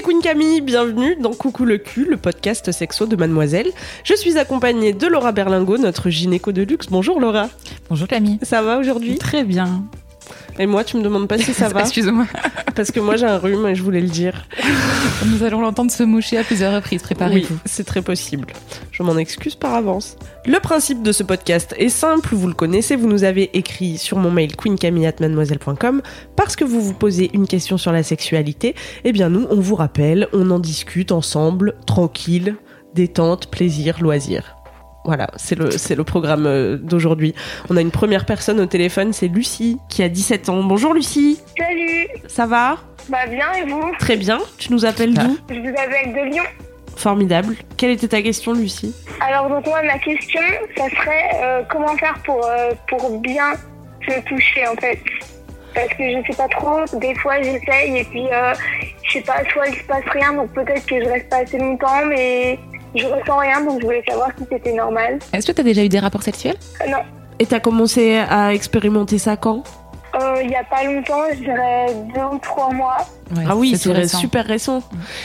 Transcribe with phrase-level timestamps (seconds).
[0.00, 3.70] c'est Queen Camille, bienvenue dans Coucou le cul, le podcast sexo de Mademoiselle.
[4.02, 6.86] Je suis accompagnée de Laura Berlingo, notre gynéco de luxe.
[6.88, 7.50] Bonjour Laura.
[7.90, 8.38] Bonjour Camille.
[8.40, 9.18] Ça va aujourd'hui?
[9.18, 9.84] Très bien.
[10.60, 12.26] Et moi, tu me demandes pas si ça va Excuse-moi.
[12.74, 14.44] Parce que moi j'ai un rhume et je voulais le dire.
[15.26, 17.00] Nous allons l'entendre se moucher à plusieurs reprises.
[17.00, 17.58] Oui, Préparez-vous.
[17.64, 18.46] c'est très possible.
[18.92, 20.16] Je m'en excuse par avance.
[20.46, 24.18] Le principe de ce podcast est simple, vous le connaissez, vous nous avez écrit sur
[24.18, 26.02] mon mail queencamille@mademoiselle.com
[26.36, 28.74] parce que vous vous posez une question sur la sexualité.
[29.04, 32.54] Eh bien nous, on vous rappelle, on en discute ensemble, tranquille,
[32.94, 34.56] détente, plaisir, loisir.
[35.04, 37.34] Voilà, c'est le, c'est le programme euh, d'aujourd'hui.
[37.70, 40.62] On a une première personne au téléphone, c'est Lucie, qui a 17 ans.
[40.62, 42.76] Bonjour Lucie, Salut, ça va?
[43.08, 43.92] Bah bien et vous?
[43.98, 45.38] Très bien, tu nous appelles d'où?
[45.48, 46.44] Je vous appelle de Lyon.
[46.96, 47.54] Formidable.
[47.78, 48.94] Quelle était ta question Lucie?
[49.20, 50.40] Alors donc moi ma question,
[50.76, 53.52] ça serait euh, comment faire pour euh, pour bien
[54.06, 54.98] se toucher en fait?
[55.74, 58.52] Parce que je sais pas trop, des fois j'essaye et puis euh,
[59.04, 61.58] je sais pas, soit il se passe rien donc peut-être que je reste pas assez
[61.58, 62.58] longtemps mais
[62.94, 65.18] je ressens rien donc je voulais savoir si c'était normal.
[65.32, 66.98] Est-ce que tu as déjà eu des rapports sexuels Euh, non,
[67.38, 69.62] Et t'as commencé à expérimenter ça quand?
[70.20, 72.96] Euh, il y a pas longtemps, je dirais deux ou trois mois.
[73.36, 74.18] Ouais, Ah oui, c'est récent.
[74.18, 74.82] super récent.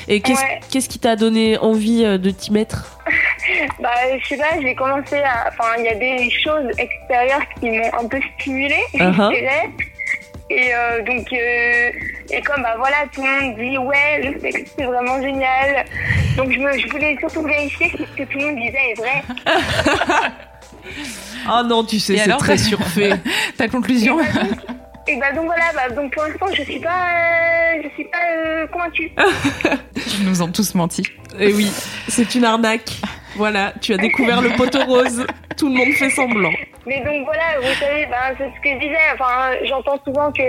[0.08, 0.60] Et qu'est-ce Ouais.
[0.70, 3.00] qu'est-ce qui t'a donné envie euh, de t'y mettre?
[3.80, 7.70] Bah je sais pas, j'ai commencé à, enfin il y a des choses extérieures qui
[7.72, 9.32] m'ont un peu stimulée, Uh-huh.
[9.34, 9.70] je dirais.
[10.50, 11.92] Et euh, donc, euh,
[12.30, 15.86] et comme bah voilà, tout le monde dit ouais, le sexe c'est vraiment génial.
[16.38, 18.98] Donc je, me, je voulais surtout vérifier que ce que tout le monde disait est
[18.98, 19.24] vrai.
[21.48, 23.20] Ah non, tu sais, c'est très surfait.
[23.58, 24.20] Ta conclusion
[25.08, 28.18] Et bah donc voilà, bah, donc pour l'instant je suis pas, euh, je suis pas
[28.36, 29.12] euh, convaincue.
[30.20, 31.04] Ils nous ont tous menti.
[31.40, 31.72] Et oui,
[32.08, 32.92] c'est une arnaque.
[33.36, 35.26] Voilà, tu as découvert le poteau rose.
[35.58, 36.54] Tout le monde fait semblant.
[36.88, 38.98] Mais donc voilà, vous savez, ben, c'est ce que je disais.
[39.14, 40.44] Enfin, j'entends souvent que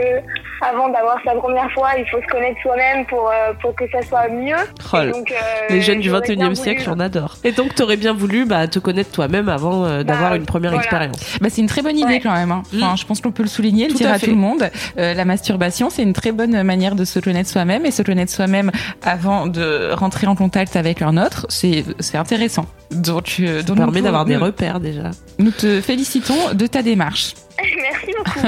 [0.63, 4.03] avant d'avoir sa première fois, il faut se connaître soi-même pour euh, pour que ça
[4.03, 4.57] soit mieux.
[4.93, 5.35] Oh, donc, euh,
[5.71, 7.37] les jeunes du j'aurais 21e bien siècle, on adore.
[7.45, 10.71] Et donc, t'aurais bien voulu bah, te connaître toi-même avant euh, d'avoir Bah, une première
[10.73, 10.85] voilà.
[10.85, 11.39] expérience.
[11.41, 12.21] Bah, c'est une très bonne idée Ouais.
[12.21, 12.51] quand même.
[12.53, 12.63] hein.
[12.75, 14.69] Enfin, Je pense qu'on peut le souligner, le Tout dire à tout le monde.
[14.99, 18.33] Euh, la masturbation, c'est une très bonne manière de se connaître soi-même et se connaître
[18.33, 18.71] soi-même
[19.03, 21.47] avant de rentrer en contact avec un autre.
[21.49, 22.67] C'est c'est intéressant.
[22.91, 25.11] Donc, euh, Ça donc nous permet d'avoir des repères déjà.
[25.39, 27.35] Nous te félicitons de ta démarche.
[27.59, 28.47] Merci beaucoup.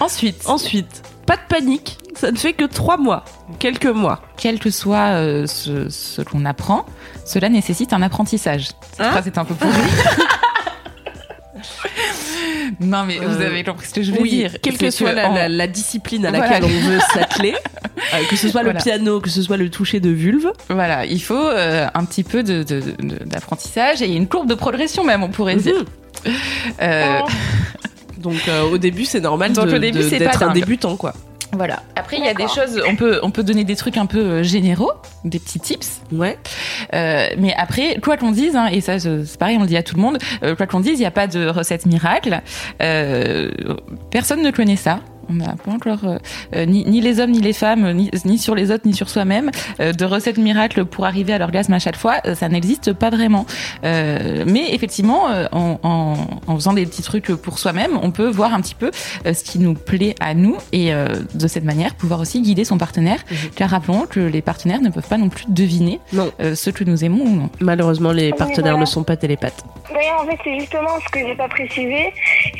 [0.00, 3.24] Ensuite, Ensuite, pas de panique, ça ne fait que trois mois,
[3.58, 4.20] quelques mois.
[4.36, 6.84] quel que soit euh, ce, ce qu'on apprend,
[7.24, 8.68] cela nécessite un apprentissage.
[8.92, 9.72] Cette Hein phrase est un peu pourrie.
[12.80, 14.52] non, mais vous avez compris ce que je veux Oui, dire.
[14.62, 16.48] quelle que soit la, en- la- la discipline à Voilà.
[16.48, 17.54] laquelle on veut s'atteler,
[18.14, 18.78] euh, que ce soit Voilà.
[18.78, 22.24] le piano, que ce soit le toucher de vulve, Voilà, il faut euh, un petit
[22.24, 25.74] peu d'apprentissage et une courbe de progression même, on pourrait dire.
[26.24, 26.32] Mhm.
[26.82, 27.28] Euh, Oh,
[28.18, 30.56] Donc euh, au début c'est normal Donc, au début, c'est d'être pas un dingue.
[30.64, 31.12] débutant quoi.
[31.56, 31.82] Voilà.
[31.94, 34.18] Après, il y a des choses, on peut, on peut donner des trucs un peu
[34.18, 34.92] euh, généraux,
[35.24, 36.00] des petits tips.
[36.12, 36.38] Ouais.
[36.94, 39.82] Euh, mais après, quoi qu'on dise, hein, et ça c'est pareil, on le dit à
[39.82, 42.40] tout le monde, euh, quoi qu'on dise, il n'y a pas de recette miracle.
[42.82, 43.50] Euh,
[44.10, 45.00] personne ne connaît ça.
[45.28, 46.18] On n'a pas encore, euh,
[46.54, 49.08] euh, ni, ni les hommes, ni les femmes, ni, ni sur les autres, ni sur
[49.08, 49.50] soi-même,
[49.80, 52.16] euh, de recettes miracles pour arriver à l'orgasme à chaque fois.
[52.26, 53.46] euh, ça n'existe pas vraiment.
[53.84, 56.14] Euh, mais effectivement, euh, en, en,
[56.46, 58.90] en faisant des petits trucs pour soi-même, on peut voir un petit peu
[59.24, 62.78] ce qui nous plaît à nous et euh, de cette manière pouvoir aussi guider son
[62.78, 63.18] partenaire.
[63.30, 63.36] Mhm.
[63.56, 66.30] Car rappelons que les partenaires ne peuvent pas non plus deviner Non.
[66.40, 67.50] euh, ce que nous aimons ou non.
[67.60, 68.80] Malheureusement les partenaires voilà.
[68.80, 69.64] ne sont pas télépathes.
[69.92, 72.12] D'ailleurs, en fait, c'est justement ce que j'ai pas précisé,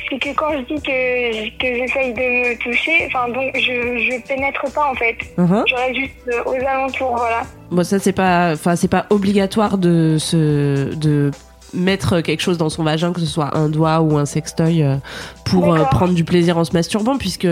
[0.09, 4.27] c'est que quand je dis que, que j'essaye de me toucher, enfin, donc, je, je
[4.27, 5.17] pénètre pas, en fait.
[5.37, 5.65] Mhm.
[5.67, 7.43] Je reste juste euh, aux alentours, voilà.
[7.71, 11.33] Bon ça c'est pas, enfin c'est pas obligatoire de se, de
[11.75, 14.97] mettre quelque chose dans son vagin, que ce soit un doigt ou un sextoy, euh,
[15.45, 17.49] pour euh, prendre du plaisir en se masturbant, puisque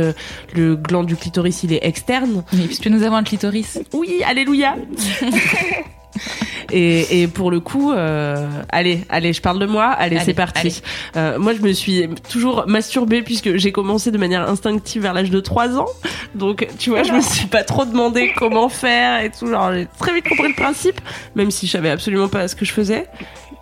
[0.55, 2.45] le gland du clitoris il est externe.
[2.53, 3.81] Oui, puisque nous avons un clitoris.
[3.93, 4.77] Oui, alléluia.
[6.73, 9.85] Et, et pour le coup, euh, allez, allez, je parle de moi.
[9.85, 10.83] Allez, Allez, c'est parti.
[11.15, 15.31] Euh, moi, je me suis toujours masturbée puisque j'ai commencé de manière instinctive vers l'âge
[15.31, 15.87] de 3 ans.
[16.35, 19.47] Donc, tu vois, je me suis pas trop demandé comment faire et tout.
[19.47, 21.01] Genre, j'ai très vite compris le principe,
[21.37, 23.07] même si je savais absolument pas ce que je faisais.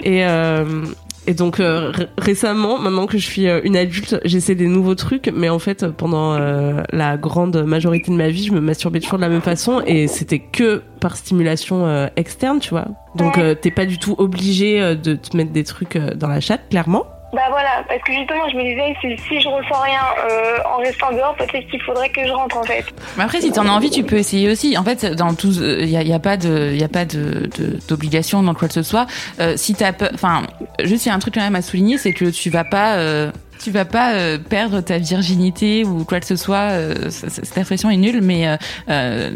[0.02, 0.84] Et, euh,
[1.28, 4.96] Et donc euh, ré- récemment, maintenant que je suis euh, une adulte, j'essaie des nouveaux
[4.96, 8.98] trucs, mais en fait pendant euh, la grande majorité de ma vie, je me masturbais
[8.98, 12.86] toujours de la même façon et c'était que par stimulation euh, externe, tu vois.
[13.14, 16.62] Donc euh, t'es pas du tout obligé de te mettre des trucs dans la chatte,
[16.70, 17.04] clairement.
[17.32, 21.12] Bah voilà, parce que justement, je me disais, si, je ressens rien euh, en restant
[21.12, 22.84] dehors, peut-être qu'il faudrait que je rentre en fait.
[23.16, 24.76] Mais après, si t'en as envie, tu peux essayer aussi.
[24.76, 27.48] En fait, dans tout, il y a, y a pas de, y a pas de
[27.88, 29.06] d'obligation dans quoi que ce soit.
[29.40, 30.42] Euh, si t'as enfin,
[30.82, 32.96] juste il y a un truc quand même à souligner, c'est que tu vas pas,
[32.96, 33.30] euh,
[33.62, 36.70] tu vas pas euh, perdre ta virginité ou quoi que ce soit.
[36.72, 38.56] euh, cette expression est nulle, mais
[38.88, 39.30] euh,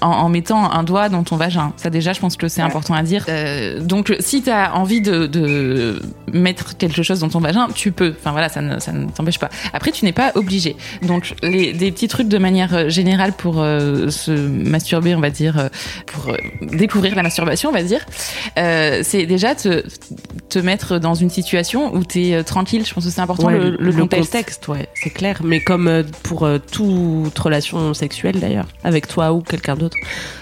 [0.00, 1.72] en, en mettant un doigt dans ton vagin.
[1.76, 3.26] Ça déjà, je pense que c'est important à dire.
[3.80, 6.00] Donc, si t'as envie de, de
[6.32, 8.14] mettre quelque chose dans ton vagin, tu peux.
[8.18, 9.50] Enfin voilà, ça ne, ça ne t'empêche pas.
[9.72, 10.76] Après, tu n'es pas obligé.
[11.02, 15.70] Donc, les, des petits trucs de manière générale pour se masturber, on va dire,
[16.06, 18.04] pour découvrir la masturbation, on va dire,
[18.56, 19.82] c'est déjà te,
[20.50, 22.84] te mettre dans une situation où tu es tranquille.
[22.86, 24.68] Je pense que c'est important Ouais, le, le contexte.
[24.68, 25.40] ouais, c'est clair.
[25.42, 29.96] Mais comme euh, pour euh, toute relation sexuelle d'ailleurs, avec toi ou quelqu'un d'autre.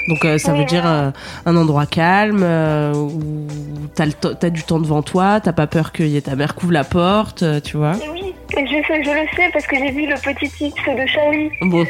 [0.08, 1.10] Donc euh, ça veut dire euh,
[1.46, 3.46] un endroit calme euh, où
[3.94, 6.54] t'as le t'as du temps devant toi, t'as pas peur qu'il y ait ta mère
[6.54, 7.92] couvre la porte, euh, tu vois.
[7.96, 8.56] Et oui, je,
[8.86, 11.50] sais, je le sais parce que j'ai vu le petit tips de Charlie.
[11.62, 11.84] Bon.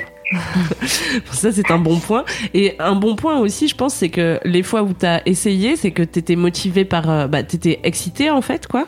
[1.33, 4.63] Ça c'est un bon point et un bon point aussi je pense c'est que les
[4.63, 8.67] fois où t'as essayé c'est que t'étais motivé par euh, bah t'étais excité en fait
[8.67, 8.87] quoi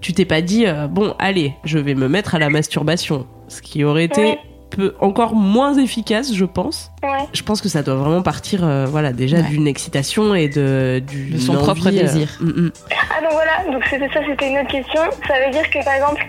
[0.00, 3.60] tu t'es pas dit euh, bon allez je vais me mettre à la masturbation ce
[3.62, 4.38] qui aurait été Ouais.
[4.70, 7.26] peu, encore moins efficace je pense Ouais.
[7.32, 9.42] je pense que ça doit vraiment partir euh, voilà déjà Ouais.
[9.44, 12.28] d'une excitation et de du De son propre désir.
[12.40, 15.00] Ah donc voilà, donc c'était ça, c'était une autre question.
[15.26, 16.26] Ça veut dire que par exemple,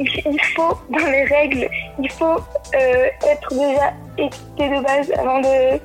[0.00, 1.68] il il faut, dans les règles,
[2.00, 2.24] il faut
[2.74, 5.80] euh, être déjà excité de base avant de,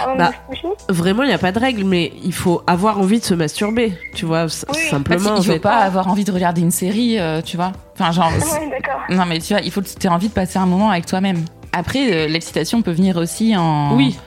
[0.00, 0.74] avant Bah, de se coucher.
[0.88, 3.92] vraiment il n'y a pas de règle mais il faut avoir envie de se masturber
[4.14, 4.78] tu vois Oui.
[4.90, 7.72] simplement Parce en qu'il faut pas avoir envie de regarder une série, euh, tu vois.
[7.94, 9.00] Enfin, genre, Ouais, d'accord.
[9.10, 11.06] non mais tu vois, il faut que tu aies envie de passer un moment avec
[11.06, 11.44] toi-même.
[11.72, 13.96] Après, euh, l'excitation peut venir aussi en.
[13.96, 14.18] oui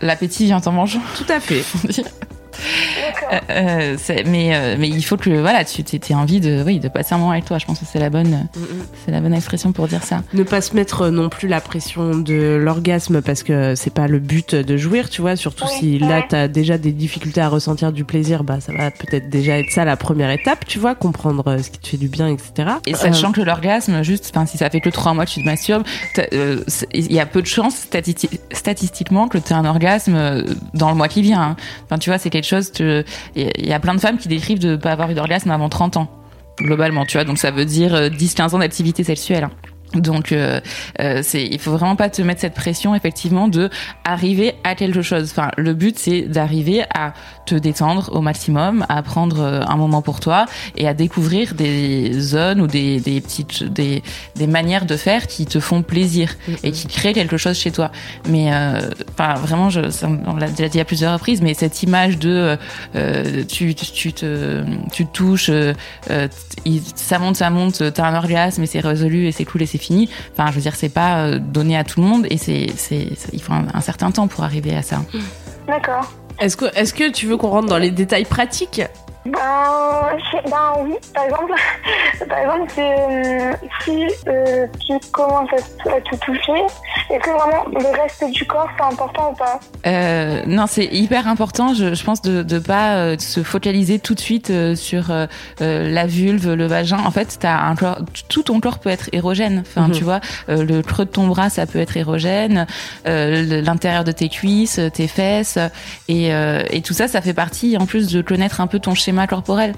[0.00, 1.00] L'appétit vient en mangeant.
[1.16, 2.04] tout à fait faut dire.
[2.04, 2.33] D'accord.
[3.32, 3.96] Euh, euh,
[4.26, 7.18] mais euh, mais il faut que voilà, tu aies envie de oui de passer un
[7.18, 7.58] moment avec toi.
[7.58, 8.48] Je pense que c'est la bonne
[9.04, 10.22] c'est la bonne expression pour dire ça.
[10.32, 14.18] Ne pas se mettre non plus la pression de l'orgasme parce que c'est pas le
[14.18, 15.36] but de jouir, tu vois.
[15.36, 16.24] Surtout Oui, si là ouais.
[16.28, 19.84] t'as déjà des difficultés à ressentir du plaisir, bah ça va peut-être déjà être ça
[19.84, 22.70] la première étape, tu vois, comprendre ce qui te fait du bien, etc.
[22.86, 25.84] Et sachant que l'orgasme, juste, si ça fait que trois mois que tu te masturbes,
[26.32, 26.60] euh,
[26.92, 30.96] il y a peu de chances stati- statistiquement que tu aies un orgasme dans le
[30.96, 31.40] mois qui vient.
[31.42, 31.56] hein.
[31.84, 32.70] Enfin, tu vois, c'est quelque chose.
[32.70, 33.04] que-
[33.34, 35.96] Il y a plein de femmes qui décrivent de pas avoir eu d'orgasme avant 30
[35.96, 36.08] ans,
[36.58, 37.24] globalement, tu vois.
[37.24, 39.48] Donc ça veut dire euh, 10-15 ans d'activité sexuelle.
[39.94, 40.60] Donc, euh,
[41.00, 43.70] euh, il faut vraiment pas te mettre cette pression, effectivement, de
[44.04, 45.30] arriver à quelque chose.
[45.30, 47.12] Enfin, le but, c'est d'arriver à
[47.46, 50.46] te détendre au maximum, à prendre euh, un moment pour toi
[50.76, 54.02] et à découvrir des zones ou des, des petites, des,
[54.36, 57.90] des manières de faire qui te font plaisir et qui créent quelque chose chez toi.
[58.28, 61.82] Mais, euh, enfin, vraiment, je, ça, on l'a déjà dit à plusieurs reprises, mais cette
[61.82, 62.56] image de,
[62.96, 65.72] euh, tu, tu, tu te, tu te touches, euh,
[66.10, 66.28] euh,
[66.94, 69.78] ça monte, ça monte, t'as un orgasme et c'est résolu et c'est cool et c'est
[69.84, 70.08] fini.
[70.32, 73.08] Enfin, je veux dire, c'est pas euh, donné à tout le monde et c'est, c'est,
[73.32, 74.98] il faut un, un certain temps pour arriver à ça.
[75.66, 76.10] D'accord.
[76.40, 78.82] Est-ce que, est-ce que tu veux qu'on rentre dans les détails pratiques?
[79.24, 81.52] Ben, je- ben oui, par exemple,
[82.28, 86.62] par exemple, c'est, euh, si euh, tu commences à, te- à te toucher,
[87.10, 89.60] est-ce que vraiment le reste du corps c'est important ou pas?
[89.86, 94.14] Euh, non, c'est hyper important, je, je pense, de ne pas euh, se focaliser tout
[94.14, 95.10] de suite euh, sur
[95.60, 96.98] la vulve, le vagin.
[96.98, 99.62] En fait, t'as un corps, tout ton corps peut être érogène.
[99.66, 99.92] Enfin, Mhm.
[99.94, 102.66] tu vois, euh, le creux de ton bras, ça peut être érogène,
[103.06, 105.58] euh, l'intérieur de tes cuisses, tes fesses,
[106.08, 108.94] et, euh, et tout ça, ça fait partie, en plus, de connaître un peu ton
[108.94, 109.74] schéma corporel,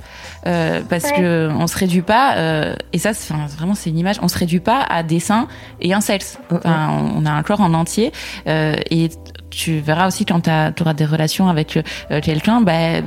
[0.46, 1.12] Euh, parce Ouais.
[1.16, 2.36] que on se réduit pas.
[2.36, 4.16] euh, et ça, c'est vraiment, c'est une image.
[4.22, 5.48] On se réduit pas à des seins
[5.80, 6.38] et un sexe.
[6.50, 8.12] Enfin, on, on a un corps en entier,
[8.46, 9.10] euh, et
[9.50, 11.76] tu verras aussi quand tu auras des relations avec
[12.10, 13.00] euh, quelqu'un, bah,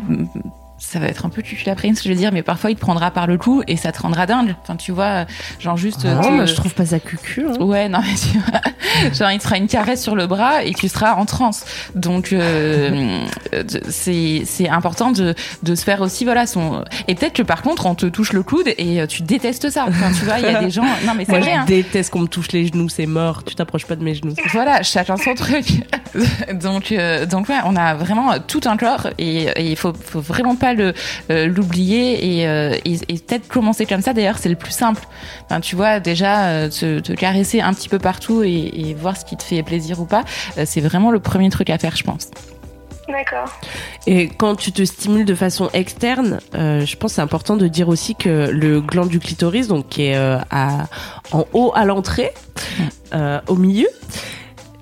[0.79, 3.11] ça va être un peu ce que je veux dire, mais parfois il te prendra
[3.11, 4.55] par le cou et ça te rendra dingue.
[4.63, 5.25] Enfin, tu vois,
[5.59, 6.05] genre juste.
[6.05, 7.45] Non, te- je trouve pas ça cucu.
[7.47, 7.61] Hein.
[7.61, 10.73] Ouais, non, mais tu vois, genre il te fera une caresse sur le bras et
[10.73, 11.65] tu seras en transe.
[11.95, 17.33] Donc euh, euh, c'est c'est important de de se faire aussi voilà son et peut-être
[17.33, 19.85] que par contre on te touche le coude et euh, tu détestes ça.
[19.87, 21.53] Enfin, tu vois, il y a des gens non mais c'est Moi, vrai.
[21.53, 21.65] hein.
[21.67, 23.43] je déteste qu'on me touche les genoux, c'est mort.
[23.43, 24.33] Tu t'approches pas de mes genoux.
[24.53, 25.65] Voilà, chacun son truc.
[26.53, 30.21] donc, euh, donc ouais, on a vraiment tout un corps et et il faut, faut
[30.21, 30.93] vraiment pas le
[31.29, 34.13] euh, l'oublier et, euh, et, et peut-être commencer comme ça.
[34.13, 35.03] D'ailleurs, c'est le plus simple.
[35.45, 39.17] Enfin, tu vois, déjà euh, te, te caresser un petit peu partout et, et voir
[39.17, 40.23] ce qui te fait plaisir ou pas,
[40.57, 42.29] euh, c'est vraiment le premier truc à faire, je pense.
[43.07, 43.51] D'accord.
[44.05, 47.67] Et quand tu te stimules de façon externe, euh, je pense que c'est important de
[47.67, 50.85] dire aussi que le gland du clitoris, donc qui est euh, à,
[51.31, 52.31] en haut à l'entrée,
[53.15, 53.87] euh, au milieu,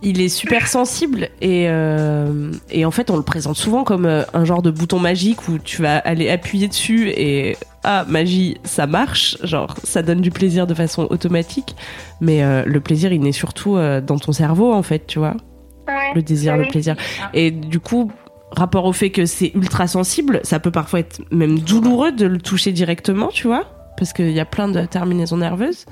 [0.03, 4.23] il est super sensible et, euh, et en fait on le présente souvent comme euh,
[4.33, 8.85] un genre de bouton magique où tu vas aller appuyer dessus et ah magie ça
[8.85, 11.75] marche genre ça donne du plaisir de façon automatique
[12.21, 15.35] mais euh, le plaisir il naît surtout euh, dans ton cerveau en fait tu vois
[15.87, 16.11] Ouais.
[16.15, 16.97] le désir, le plaisir.
[17.33, 18.11] Et du coup,
[18.51, 22.39] rapport au fait que c'est ultra sensible, ça peut parfois être même douloureux de le
[22.39, 23.63] toucher directement, tu vois,
[23.97, 25.85] parce qu'il y a plein de terminaisons nerveuses.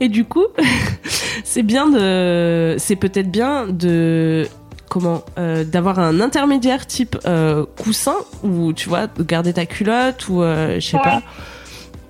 [0.00, 0.46] Et du coup,
[1.44, 4.46] c'est bien de, c'est peut-être bien de
[4.90, 10.28] comment euh, d'avoir un intermédiaire type euh, coussin ou tu vois de garder ta culotte
[10.28, 11.02] ou euh, je sais Ouais.
[11.02, 11.22] pas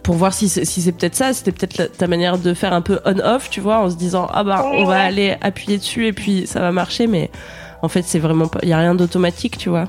[0.03, 2.83] pour voir si c'est si c'est peut-être ça c'était peut-être ta manière de faire un
[2.83, 6.07] peu on off tu vois en se disant ah bah on va aller appuyer dessus
[6.09, 7.31] et puis ça va marcher mais
[7.83, 9.85] en fait c'est vraiment pas il y a rien d'automatique tu vois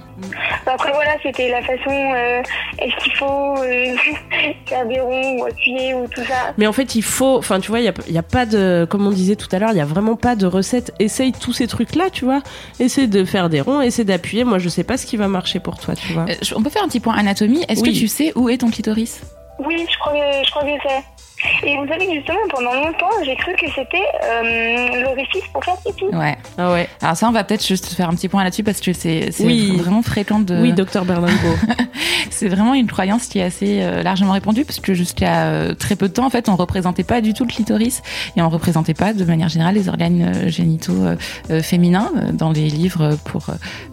[0.65, 1.89] Bah, Après voilà, c'était la façon.
[1.89, 2.42] euh,
[2.80, 3.96] Est-ce qu'il faut euh,
[4.65, 7.70] faire des ronds ou appuyer ou tout ça mais en fait il faut enfin tu
[7.70, 9.70] vois il y a, il y a pas de comme on disait tout à l'heure
[9.72, 12.42] il y a vraiment pas de recette essaye tous ces trucs là tu vois
[12.80, 15.60] essaye de faire des ronds essaye d'appuyer moi je sais pas ce qui va marcher
[15.60, 17.63] pour toi tu vois Euh, on peut faire un petit point anatomie.
[17.70, 17.94] Est-ce Oui.
[17.94, 19.22] que tu sais où est ton clitoris?
[19.60, 21.04] Oui, je crois que je crois que c'est.
[21.63, 25.75] Et vous savez que justement, pendant longtemps, j'ai cru que c'était euh, l'orifice pour faire
[25.86, 26.06] pipi.
[26.06, 26.38] Ouais.
[26.58, 28.94] ah ouais Alors ça, on va peut-être juste faire un petit point là-dessus parce que
[28.94, 29.75] c'est c'est Oui.
[29.77, 30.60] vraiment fréquent de.
[30.62, 31.34] oui docteur Berlingo
[32.36, 35.96] C'est vraiment une croyance qui est assez euh, largement répandue parce que jusqu'à euh, très
[35.96, 38.01] peu de temps, en fait, on représentait pas du tout le clitoris
[38.36, 41.06] et on représentait pas de manière générale les organes euh, génitaux
[41.50, 43.46] euh, féminins dans les livres pour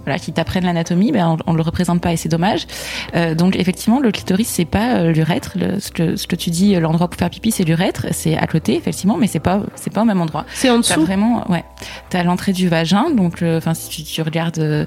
[0.04, 1.12] voilà qui t'apprennent l'anatomie.
[1.12, 2.66] Ben on, on le représente pas et c'est dommage.
[3.36, 5.52] Donc effectivement, le clitoris c'est pas l'urètre.
[5.56, 8.06] Le- Ce que, ce que tu dis, l'endroit pour faire pipi, c'est l'urètre.
[8.12, 10.44] C'est à côté effectivement, mais c'est pas c'est pas au même endroit.
[10.54, 11.04] c'est en dessous?
[11.04, 11.64] vraiment, ouais.
[12.10, 14.84] T'as l'entrée du vagin, donc, enfin, si tu, tu regardes, euh,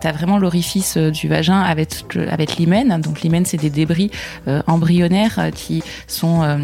[0.00, 1.90] t'as- vraiment l'orifice du vagin avec
[2.30, 3.00] avec l'hymen.
[3.00, 4.10] Donc l'hymen, c'est des débris
[4.48, 6.58] euh, embryonnaires euh, qui sont euh,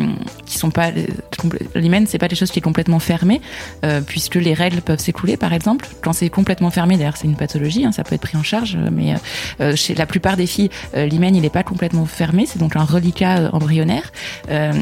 [0.47, 0.91] qui sont pas
[1.37, 3.41] complè- l'hymen, c'est pas des choses qui est complètement fermée,
[3.85, 5.87] euh, puisque les règles peuvent s'écouler, par exemple.
[6.03, 8.77] Quand c'est complètement fermé, d'ailleurs, c'est une pathologie, hein, ça peut être pris en charge,
[8.77, 9.17] euh, mais euh,
[9.61, 12.77] euh, chez la plupart des filles, euh, l'hymen, il est pas complètement fermé, c'est donc
[12.77, 14.12] un reliquat euh, embryonnaire.
[14.50, 14.73] Euh,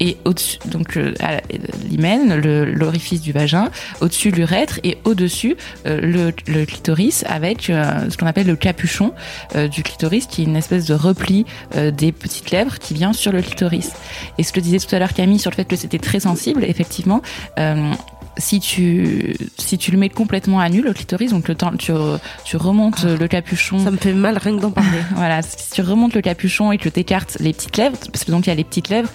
[0.00, 1.14] et au-dessus, donc euh,
[1.88, 8.16] l'hymen, l'orifice du vagin, au-dessus l'urètre et au-dessus euh, le, le clitoris avec euh, ce
[8.16, 9.12] qu'on appelle le capuchon
[9.54, 13.12] euh, du clitoris, qui est une espèce de repli euh, des petites lèvres qui vient
[13.12, 13.92] sur le clitoris.
[14.38, 16.64] Et ce que disait tout à l'heure Camille sur le fait que c'était très sensible,
[16.64, 17.22] effectivement.
[17.58, 17.92] euh,
[18.38, 21.90] si tu si tu le mets complètement à nu le clitoris donc le temps tu,
[22.44, 25.80] tu remontes le capuchon ça me fait mal rien que d'en parler voilà, si tu
[25.80, 28.52] remontes le capuchon et que tu écartes les petites lèvres, parce que donc il y
[28.52, 29.08] a les petites lèvres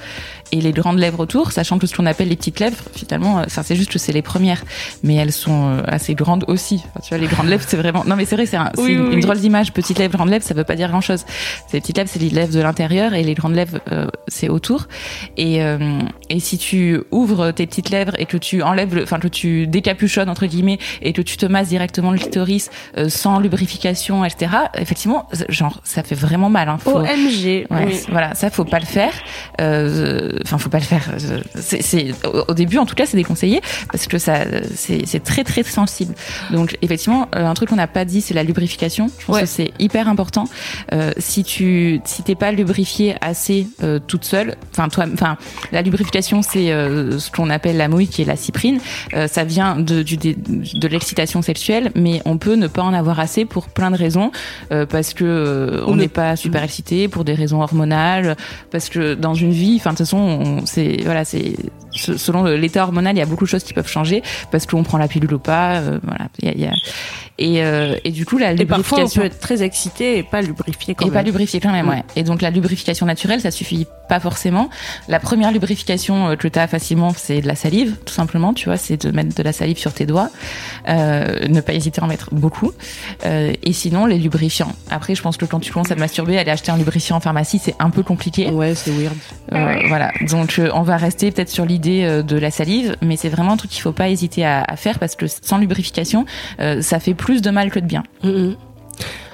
[0.51, 3.43] et les grandes lèvres autour, sachant que ce qu'on appelle les petites lèvres, finalement, euh,
[3.46, 4.63] enfin c'est juste que c'est les premières,
[5.03, 6.81] mais elles sont euh, assez grandes aussi.
[6.89, 8.03] Enfin, tu vois, les grandes lèvres, c'est vraiment.
[8.05, 9.22] Non, mais c'est vrai, c'est un- Oui, une, oui, une oui.
[9.22, 9.72] drôle d'image.
[9.74, 11.25] Petites lèvres, grandes lèvres, ça veut pas dire grand chose.
[11.74, 14.88] Les petites lèvres, c'est les lèvres de l'intérieur et les grandes lèvres, euh, c'est autour.
[15.38, 19.27] Et euh, et si tu ouvres tes petites lèvres et que tu enlèves, enfin que
[19.27, 24.25] tu décapuchonnes entre guillemets et que tu te masses directement le clitoris euh, sans lubrification,
[24.25, 24.51] etc.
[24.77, 26.70] Effectivement, genre ça fait vraiment mal.
[26.70, 26.77] Hein.
[26.77, 28.00] Faut- OMG Ouais, oui.
[28.10, 29.13] voilà, ça faut pas le faire.
[29.60, 31.04] Euh, Enfin, faut pas le faire.
[31.60, 32.14] C'est, c'est-
[32.48, 34.40] au, début, en tout cas, c'est déconseillé parce que ça,
[34.76, 36.14] c'est, c'est très très sensible.
[36.52, 39.10] Donc, effectivement, euh, un truc qu'on n'a pas dit, c'est la lubrification.
[39.20, 39.42] Je pense Ouais.
[39.42, 40.46] que c'est hyper important.
[40.94, 45.38] Euh, si tu, si t'es pas lubrifié assez euh, toute seule, enfin toi, enfin
[45.72, 48.80] la lubrification, c'est euh, ce qu'on appelle la mouille, qui est la cyprine.
[49.14, 53.20] Euh, ça vient de, du, de l'excitation sexuelle, mais on peut ne pas en avoir
[53.20, 54.32] assez pour plein de raisons,
[54.72, 58.36] euh, parce que euh, on ne- n'est pas super excité, pour des raisons hormonales,
[58.72, 60.31] parce que dans une vie, enfin de toute façon,
[60.66, 61.56] c'est voilà, c'est
[61.94, 64.98] selon l'état hormonal, il y a beaucoup de choses qui peuvent changer, parce qu'on prend
[64.98, 66.74] la pilule ou pas, euh, voilà, il y a, il y a-
[67.38, 70.24] et euh, et du coup la et parfois on lubrification peut être très excité et
[70.24, 71.90] pas lubrifié quand et même pas lubrifié quand même, Mm.
[71.90, 72.04] ouais.
[72.16, 74.70] Et donc la lubrification naturelle, ça suffit pas forcément.
[75.08, 78.66] La première lubrification euh, que tu as facilement, c'est de la salive, tout simplement, tu
[78.66, 80.30] vois, c'est de mettre de la salive sur tes doigts,
[80.88, 82.72] euh, ne pas hésiter à en mettre beaucoup.
[83.26, 84.74] Euh, et sinon, les lubrifiants.
[84.92, 87.22] Après, je pense que quand tu commences à te masturber, aller acheter un lubrifiant en
[87.22, 88.50] pharmacie, c'est un peu compliqué.
[88.50, 89.16] ouais c'est weird
[89.54, 90.12] Euh, voilà.
[90.30, 93.54] Donc euh, on va rester peut-être sur l'idée euh, de la salive, mais c'est vraiment
[93.54, 96.26] un truc qu'il faut pas hésiter à, à faire parce que sans lubrification,
[96.60, 98.04] euh, ça fait plus de mal que de bien.
[98.24, 98.56] Mhm.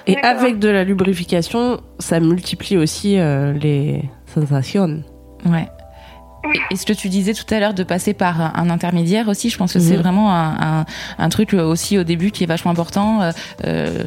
[0.07, 0.39] Et D'accord.
[0.41, 5.03] avec de la lubrification, ça multiplie aussi euh, les sensations.
[5.45, 5.67] Ouais.
[6.71, 9.57] Et, ce que tu disais tout à l'heure de passer par un, intermédiaire aussi, je
[9.57, 10.01] pense que c'est Mhm.
[10.01, 10.85] vraiment un, un,
[11.17, 13.21] un truc aussi au début qui est vachement important.
[13.21, 13.31] Euh,
[13.65, 14.03] euh,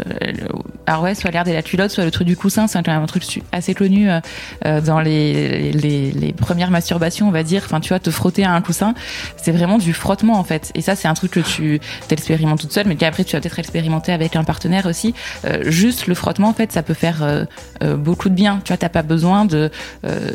[0.87, 3.03] alors ouais, soit l'air de la culotte, soit le truc du coussin, c'est quand même
[3.03, 4.21] un truc assez connu euh,
[4.65, 7.63] euh, dans les, les, les premières masturbations, on va dire.
[7.65, 8.95] Enfin, tu vois, te frotter à un coussin,
[9.37, 10.71] c'est vraiment du frottement en fait.
[10.75, 13.59] Et ça, c'est un truc que tu t'expérimentes toute seule, mais qu'après tu vas peut-être
[13.59, 15.15] expérimenter avec un partenaire aussi.
[15.45, 17.45] Euh, juste le frottement, en fait, ça peut faire euh,
[17.83, 18.61] euh, beaucoup de bien.
[18.65, 19.71] Tu vois, t'as pas besoin de
[20.05, 20.31] euh,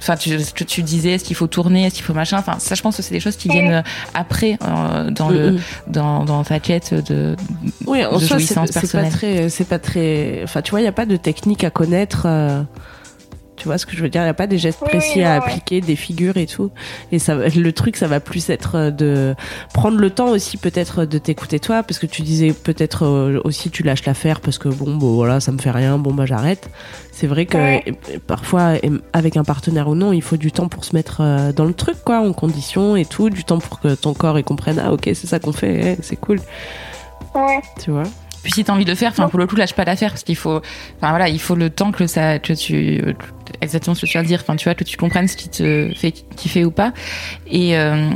[0.00, 2.38] Enfin, tu, ce que tu disais, est-ce qu'il faut tourner, est-ce qu'il faut machin.
[2.38, 3.82] Enfin, ça, je pense que c'est des choses qui viennent euh,
[4.14, 5.60] après euh, dans le Mhm.
[5.88, 7.36] dans, dans ta quête de.
[7.86, 8.54] Oui, en de soi, c'est
[8.92, 10.40] pas très, c'est pas très.
[10.44, 12.22] Enfin, tu vois, il y a pas de technique à connaître.
[12.26, 12.62] euh,
[13.60, 14.22] Tu vois ce que je veux dire?
[14.22, 16.46] Il y a pas des gestes Oui, précis oui, à ouais, appliquer, des figures et
[16.46, 16.70] tout.
[17.12, 19.34] Et ça, le truc, ça va plus être euh, de
[19.74, 23.68] prendre le temps aussi, peut-être de t'écouter toi, parce que tu disais peut-être euh, aussi
[23.68, 25.98] tu lâches l'affaire parce que bon, bon, voilà, ça me fait rien.
[25.98, 26.70] Bon, bah j'arrête.
[27.12, 27.84] C'est vrai que Ouais.
[28.26, 28.76] parfois,
[29.12, 31.74] avec un partenaire ou non, il faut du temps pour se mettre euh, dans le
[31.74, 34.80] truc, quoi, en condition et tout, du temps pour que ton corps il comprenne.
[34.82, 36.40] Ah, ok, c'est ça qu'on fait, eh, c'est cool,
[37.34, 37.60] Ouais.
[37.84, 38.04] tu vois?
[38.42, 40.22] Puis si t'as envie de le faire, enfin pour le coup lâche pas l'affaire parce
[40.24, 40.62] qu'il faut,
[40.96, 43.04] enfin voilà, il faut le temps que ça, que tu,
[43.60, 45.90] exactement ce que tu de dire, enfin tu vois que tu comprennes ce qui te
[45.96, 46.92] fait kiffer ou pas.
[47.50, 48.10] Et euh,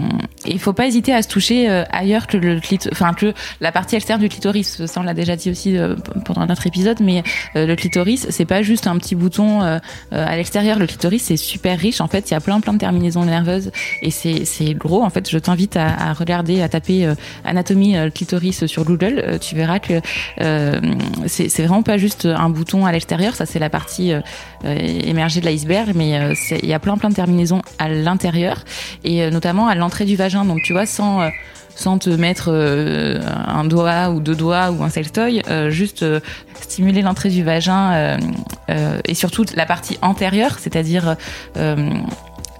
[0.46, 2.60] il faut pas hésiter à se toucher euh, ailleurs que le
[2.92, 4.84] enfin que la partie externe du clitoris.
[4.86, 7.22] Ça on l'a déjà dit aussi euh, pendant notre épisode, mais
[7.56, 9.78] euh, le clitoris c'est pas juste un petit bouton euh,
[10.12, 10.78] euh, à l'extérieur.
[10.78, 12.00] Le clitoris c'est super riche.
[12.00, 13.70] En fait, il y a plein plein de terminaisons nerveuses
[14.02, 15.02] et c'est gros.
[15.02, 17.14] En fait, je t'invite à, regarder, à taper euh,
[17.44, 19.22] anatomie euh, clitoris sur Google.
[19.24, 20.00] Euh, tu verras que
[20.40, 20.80] euh,
[21.26, 24.22] c'est vraiment pas juste un bouton à l'extérieur, ça c'est la partie euh, euh,
[24.64, 28.64] émergée de l'iceberg, mais euh, il y a plein plein de terminaisons à l'intérieur
[29.04, 30.44] et euh, notamment à l'entrée du vagin.
[30.44, 31.28] Donc tu vois, sans euh,
[31.74, 36.20] sans te mettre euh, un doigt ou deux doigts ou un sextoy, euh, juste euh,
[36.60, 38.16] stimuler l'entrée du vagin euh,
[38.70, 41.16] euh, et surtout la partie antérieure, c'est-à-dire
[41.56, 41.90] euh,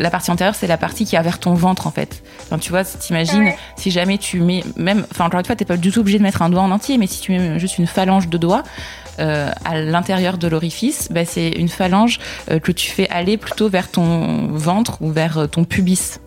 [0.01, 2.23] la partie antérieure, c'est la partie qui a vers ton ventre en fait.
[2.43, 3.57] Enfin, tu vois, t'imagines, Ouais.
[3.77, 6.23] si jamais tu mets même, enfin encore une fois, t'es pas du tout obligé de
[6.23, 8.63] mettre un doigt en entier, mais si tu mets juste une phalange de doigts
[9.21, 12.19] euh, à l'intérieur de l'orifice, bah, c'est une phalange
[12.51, 16.19] euh, que tu fais aller plutôt vers ton ventre ou vers euh, ton pubis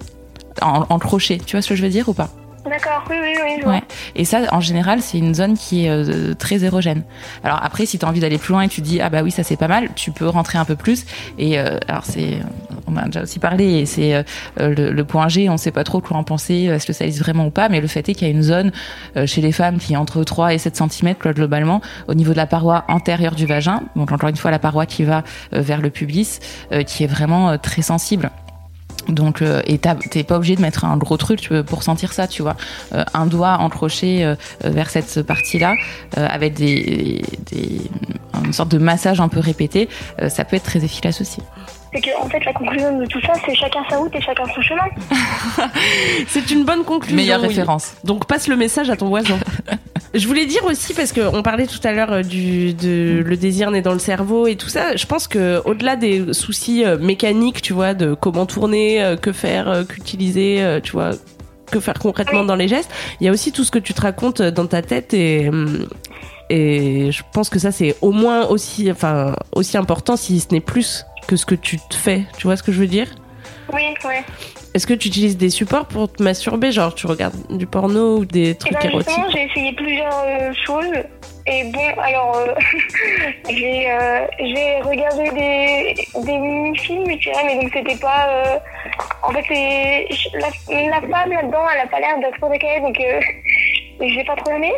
[0.61, 1.37] en, en crochet.
[1.45, 2.29] Tu vois ce que je veux dire ou pas?
[2.69, 3.77] D'accord, oui, oui, oui.
[4.15, 7.03] Et ça, en général, c'est une zone qui est euh, très érogène.
[7.43, 9.31] Alors après, si tu as envie d'aller plus loin et tu dis ah bah oui
[9.31, 11.05] ça c'est pas mal, tu peux rentrer un peu plus.
[11.37, 12.39] Et euh, alors c'est,
[12.87, 14.23] on a déjà aussi parlé, c'est euh,
[14.57, 17.23] le, le point G, on sait pas trop quoi en penser, est-ce que ça existe
[17.23, 18.71] vraiment ou pas, mais le fait est qu'il y a une zone
[19.25, 22.47] chez les femmes qui est entre 3 et 7 cm globalement au niveau de la
[22.47, 23.83] paroi antérieure du vagin.
[23.95, 26.39] Donc encore une fois la paroi qui va vers le pubis,
[26.85, 28.29] qui est vraiment très sensible.
[29.09, 32.41] Donc, euh, et t'es pas obligé de mettre un gros truc pour sentir ça, tu
[32.41, 32.55] vois.
[32.93, 35.75] Euh, un doigt encroché euh, euh, vers cette partie-là,
[36.15, 37.81] avec des, des,
[38.45, 39.89] une sorte de massage un peu répété,
[40.29, 41.41] ça peut être très efficace aussi.
[41.93, 44.43] C'est que, en fait, la conclusion de tout ça, c'est chacun sa route et chacun
[44.53, 44.83] son chemin.
[46.27, 47.15] C'est une bonne conclusion.
[47.15, 47.47] Meilleure oui.
[47.47, 47.93] référence.
[48.03, 49.37] Donc passe le message à ton voisin.
[50.13, 53.37] Je voulais dire aussi parce que on parlait tout à l'heure euh, du de le
[53.37, 54.95] désir né dans le cerveau et tout ça.
[54.95, 59.31] Je pense que au-delà des soucis euh, mécaniques, tu vois, de comment tourner, euh, que
[59.31, 61.11] faire, euh, qu'utiliser, euh, tu vois,
[61.71, 62.47] que faire concrètement Oui.
[62.47, 64.81] dans les gestes, il y a aussi tout ce que tu te racontes dans ta
[64.81, 65.87] tête et hum,
[66.49, 70.61] et je pense que ça c'est au moins aussi enfin aussi important si ce n'est
[70.61, 72.23] plus que ce que tu te fais.
[72.37, 73.07] Tu vois ce que je veux dire?
[73.73, 74.23] Oui, ouais.
[74.73, 76.71] Est-ce que tu utilises des supports pour te masturber?
[76.71, 79.13] Genre, tu regardes du porno ou des Et trucs ben érotiques?
[79.33, 80.93] j'ai essayé plusieurs euh, choses.
[81.49, 82.53] Et bon, alors, euh,
[83.49, 88.27] j'ai euh, j'ai regardé des, des mini-films, je dirais, mais donc c'était pas.
[88.29, 88.57] euh,
[89.23, 89.45] en fait,
[90.33, 90.47] la,
[90.89, 92.97] la femme là-dedans, elle a pas l'air d'être trop décalée, donc
[94.01, 94.73] j'ai pas trop aimé.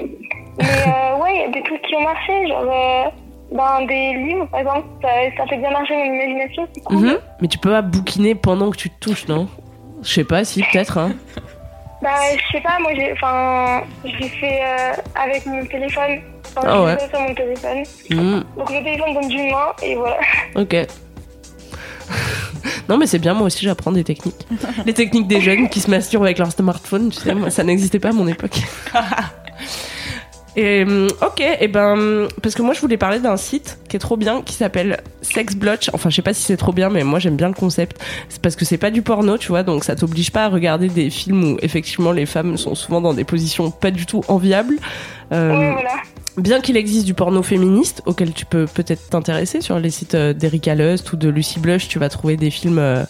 [0.59, 3.13] Mais ouais, il y a des trucs qui ont marché, genre.
[3.51, 5.07] Ben, des livres, par exemple, ça,
[5.38, 6.97] ça fait bien marcher mon imagination, c'est cool.
[6.97, 7.17] Mhm.
[7.41, 9.47] Mais tu peux pas bouquiner pendant que tu te touches, non?
[10.03, 10.97] Je sais pas, si, peut-être.
[10.97, 11.13] Hein.
[12.01, 13.12] Bah, je sais pas, moi j'ai.
[13.12, 16.21] Enfin, j'ai fait euh, avec mon téléphone.
[16.55, 17.09] Enfin, Ah je ouais.
[17.09, 17.83] sur mon téléphone.
[18.09, 18.43] Mhm.
[18.57, 20.17] Donc le téléphone donne d'une main et voilà.
[20.55, 20.73] Ok.
[22.89, 24.47] non, mais c'est bien, moi aussi j'apprends des techniques.
[24.85, 27.99] Les techniques des jeunes qui se masturbent avec leur smartphone, tu sais, moi ça n'existait
[27.99, 28.62] pas à mon époque.
[30.62, 34.00] Et hum, ok, et ben parce que moi je voulais parler d'un site qui est
[34.00, 35.89] trop bien qui s'appelle Sexblotch.
[35.93, 37.98] Enfin, je sais pas si c'est trop bien, mais moi j'aime bien le concept.
[38.28, 40.89] C'est parce que c'est pas du porno, tu vois, donc ça t'oblige pas à regarder
[40.89, 44.76] des films où effectivement les femmes sont souvent dans des positions pas du tout enviables.
[45.32, 45.76] Euh.
[46.39, 50.32] Bien qu'il existe du porno féministe auquel tu peux peut-être t'intéresser sur les sites euh,
[50.32, 53.04] d'Erika Lust ou de Lucy Blush, tu vas trouver des films euh,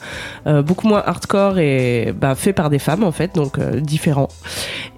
[0.47, 4.29] euh, beaucoup moins hardcore et bah, faits par des femmes en fait, donc différents.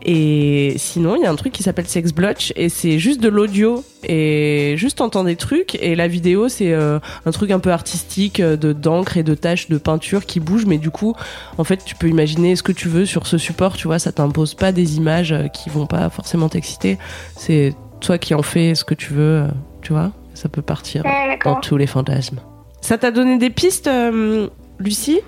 [0.04, 3.28] Et sinon, il y a un truc qui s'appelle Sex Blotch et c'est juste de
[3.28, 8.42] l'audio et juste entendre des trucs et la vidéo c'est un truc un peu artistique
[8.42, 11.14] de d'encre et de taches de peinture qui bougent mais du coup
[11.60, 14.12] en fait tu peux imaginer ce que tu veux sur ce support tu vois ça
[14.12, 16.98] t'impose pas des images qui vont pas forcément t'exciter
[17.38, 19.48] c'est toi qui en fais ce que tu veux
[19.82, 22.40] tu vois ça peut partir Ouais, dans tous les fantasmes
[22.82, 24.48] ça t'a donné des pistes euh,
[24.80, 25.22] Lucie?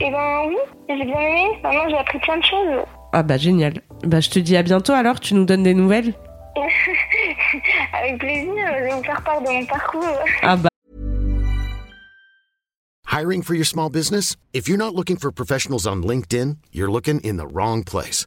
[0.00, 0.56] Et ben oui,
[0.88, 1.44] j'ai bien aimé.
[1.62, 2.84] Maintenant, j'ai appris plein de choses.
[3.12, 6.12] ah bah génial bah je te dis à bientôt alors tu nous donnes des nouvelles?
[7.92, 10.18] Avec plaisir, je vais vous faire part de mon parcours.
[10.42, 10.68] ah bah
[13.12, 14.36] Hiring for your small business?
[14.54, 18.26] If you're not looking for professionals on LinkedIn, you're looking in the wrong place.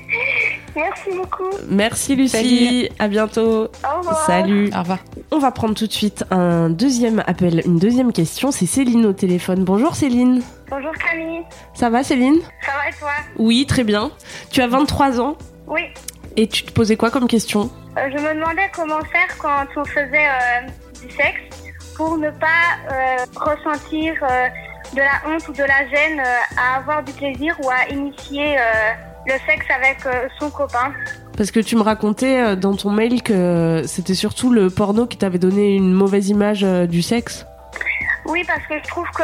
[0.75, 1.49] Merci beaucoup.
[1.69, 4.25] merci Lucie à bientôt Au revoir.
[4.25, 4.99] salut Au revoir.
[5.31, 8.51] On va prendre tout de suite un deuxième appel, une deuxième question.
[8.51, 9.63] C'est Céline au téléphone.
[9.63, 10.41] Bonjour Céline.
[10.69, 11.41] Bonjour Camille.
[11.73, 12.39] Ça va Céline?
[12.65, 13.09] Ça va et toi?
[13.37, 14.11] Oui, très bien.
[14.51, 15.35] Tu as 23 ans?
[15.67, 15.81] Oui.
[16.37, 17.69] et tu te posais quoi comme question?
[17.97, 20.67] Euh, je me demandais comment faire quand on faisait euh,
[21.05, 21.41] du sexe
[21.97, 22.47] pour ne pas
[22.89, 24.47] euh, ressentir euh,
[24.95, 28.57] de la honte ou de la gêne euh, à avoir du plaisir ou à initier
[28.57, 28.61] euh,
[29.27, 30.93] le sexe avec euh, son copain.
[31.37, 35.17] Parce que tu me racontais euh, dans ton mail que c'était surtout le porno qui
[35.17, 37.45] t'avait donné une mauvaise image euh, du sexe.
[38.25, 39.23] Oui, parce que je trouve que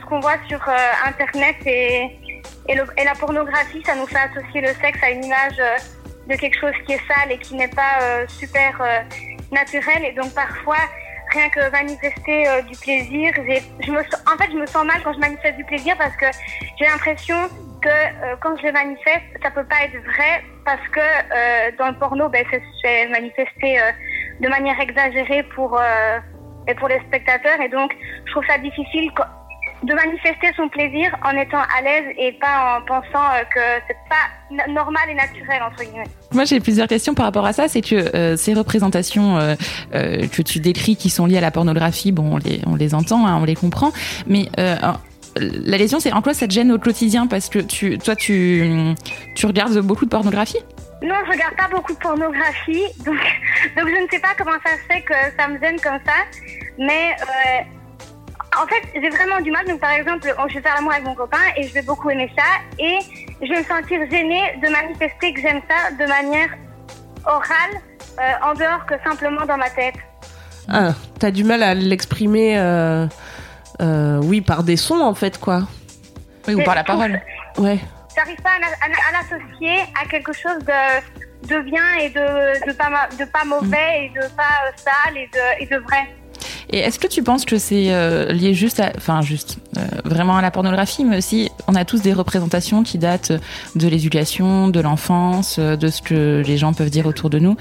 [0.00, 2.18] ce qu'on voit sur euh, Internet et,
[2.68, 5.76] et, le- et la pornographie, ça nous fait associer le sexe à une image euh,
[6.28, 9.00] de quelque chose qui est sale et qui n'est pas euh, super euh,
[9.52, 10.04] naturel.
[10.04, 10.76] Et donc parfois,
[11.32, 15.12] rien que manifester euh, du plaisir, je me, en fait, je me sens mal quand
[15.12, 16.26] je manifeste du plaisir parce que
[16.78, 17.36] j'ai l'impression
[17.82, 21.88] que euh, quand je le manifeste, ça peut pas être vrai parce que euh, dans
[21.88, 22.44] le porno, ben,
[22.82, 23.78] c'est- manifesté
[24.40, 25.80] de manière exagérée pour
[26.66, 27.60] et pour les spectateurs.
[27.60, 27.94] Et donc,
[28.26, 29.10] je trouve ça difficile
[29.82, 33.96] de manifester son plaisir en étant à l'aise et pas en pensant euh, que c'est
[34.08, 34.38] pas
[34.68, 36.08] normal et naturel, entre guillemets.
[36.32, 37.68] Moi, j'ai plusieurs questions par rapport à ça.
[37.68, 39.54] C'est que euh, ces représentations euh,
[39.94, 42.94] euh, que tu décris, qui sont liées à la pornographie, bon, on les, on les
[42.94, 43.92] entend, hein, on les comprend,
[44.26, 45.00] mais alors,
[45.36, 47.26] la question, c'est en quoi ça te gêne au quotidien?
[47.26, 48.94] Parce que tu, toi, tu,
[49.34, 50.58] tu regardes beaucoup de pornographie?
[51.00, 53.16] Non, je regarde pas beaucoup de pornographie, donc,
[53.76, 56.12] donc je ne sais pas comment ça se fait que ça me gêne comme ça.
[56.78, 57.14] Mais
[58.62, 59.66] en fait, j'ai vraiment du mal.
[59.66, 62.30] Donc, par exemple, je vais faire l'amour avec mon copain et je vais beaucoup aimer
[62.36, 62.44] ça.
[62.78, 62.98] Et
[63.42, 66.48] je vais me sentir gênée de manifester que j'aime ça de manière
[67.24, 67.80] orale,
[68.20, 69.94] euh, en dehors que simplement dans ma tête.
[70.68, 73.06] Ah, t'as du mal à l'exprimer, euh,
[73.80, 75.62] euh, oui, par des sons en fait, quoi.
[76.46, 77.20] Oui, ou par la parole
[77.58, 77.78] Ouais.
[78.16, 82.72] J'arrive pas à, à- à l'associer à quelque chose de, de bien et de, de,
[82.72, 86.08] pas, ma- de pas mauvais et de pas euh, sale et de, et de vrai.
[86.70, 90.36] Et est-ce que tu penses que c'est euh, lié juste à, enfin juste, euh, vraiment
[90.36, 93.32] à la pornographie, mais aussi on a tous des représentations qui datent
[93.74, 97.56] de l'éducation, de l'enfance, euh, de ce que les gens peuvent dire autour de nous.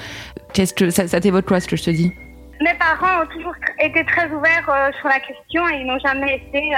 [0.54, 2.12] Qu'est-ce que ça, ça t'évoque quoi ce que je te dis?
[2.60, 6.36] Mes parents ont toujours été très ouverts euh, sur la question et ils n'ont jamais
[6.36, 6.72] été,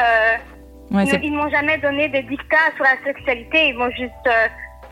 [0.92, 3.70] Ouais, ils, ils m'ont jamais donné des dictats sur la sexualité.
[3.70, 4.12] Ils m'ont juste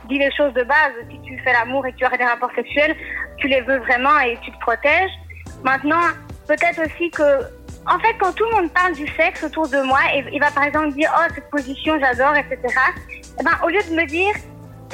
[0.08, 0.94] dit les choses de base.
[1.10, 2.96] Si tu fais l'amour et que tu as des rapports sexuels,
[3.38, 5.10] tu les veux vraiment et tu te protèges.
[5.64, 6.02] Maintenant,
[6.48, 7.42] peut-être aussi que,
[7.86, 10.52] en fait, quand tout le monde parle du sexe autour de moi et il va
[10.52, 12.58] par exemple dire oh cette position j'adore, etc.
[13.40, 14.34] Eh ben, au lieu de me dire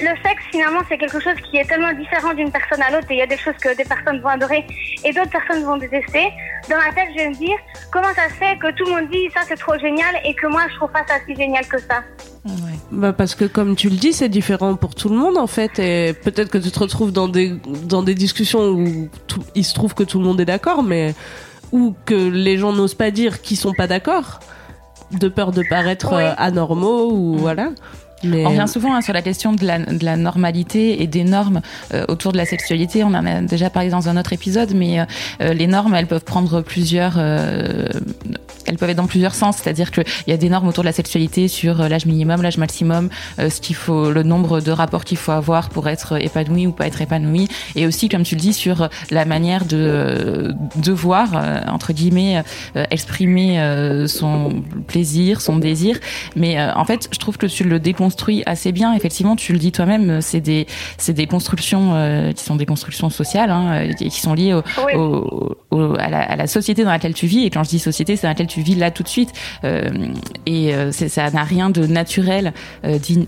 [0.02, 3.14] le sexe, finalement, c'est quelque chose qui est tellement différent d'une personne à l'autre et
[3.16, 4.66] il y a des choses que des personnes vont adorer
[5.06, 6.32] et d'autres personnes vont détester.
[6.70, 7.58] Dans ma tête, je vais me dire
[7.92, 10.48] comment ça se fait que tout le monde dit ça c'est trop génial et que
[10.48, 12.04] moi je trouve pas ça si génial que ça?
[12.46, 12.54] ouais.
[12.92, 15.78] Bah parce que comme tu le dis, c'est différent pour tout le monde en fait,
[15.80, 17.54] et peut-être que tu te retrouves dans des
[17.84, 21.14] dans des discussions où tout- il se trouve que tout le monde est d'accord, mais
[21.72, 24.40] ou que les gens n'osent pas dire qu'ils sont pas d'accord,
[25.12, 26.24] de peur de paraître Oui.
[26.24, 27.70] euh, anormaux ou voilà.
[28.24, 31.62] On revient souvent hein, sur la question de la, de la normalité et des normes
[31.94, 33.04] euh, autour de la sexualité.
[33.04, 35.06] On en a déjà parlé dans un autre épisode, mais euh,
[35.42, 37.88] euh, les normes, elles peuvent prendre plusieurs, euh,
[38.66, 39.58] elles peuvent être dans plusieurs sens.
[39.58, 42.58] C'est-à-dire qu'il y a des normes autour de la sexualité sur euh, l'âge minimum, l'âge
[42.58, 43.10] maximum,
[43.40, 46.72] euh, ce qu'il faut, le nombre de rapports qu'il faut avoir pour être épanoui ou
[46.72, 51.30] pas être épanoui, et aussi, comme tu le dis, sur la manière de devoir
[51.68, 52.44] entre guillemets
[52.92, 56.00] exprimer son plaisir, son désir.
[56.36, 58.94] Mais en fait, je trouve que tu le déconstruis construit assez bien.
[58.94, 60.68] Effectivement, tu le dis toi-même, c'est des,
[61.00, 66.10] c'est des constructions qui sont des constructions sociales, hein, qui sont liées au, au, à,
[66.10, 67.44] la, à, la, société dans laquelle tu vis.
[67.44, 69.32] Et quand je dis société, c'est dans laquelle tu vis là tout de suite.
[70.46, 72.54] et ça n'a rien de naturel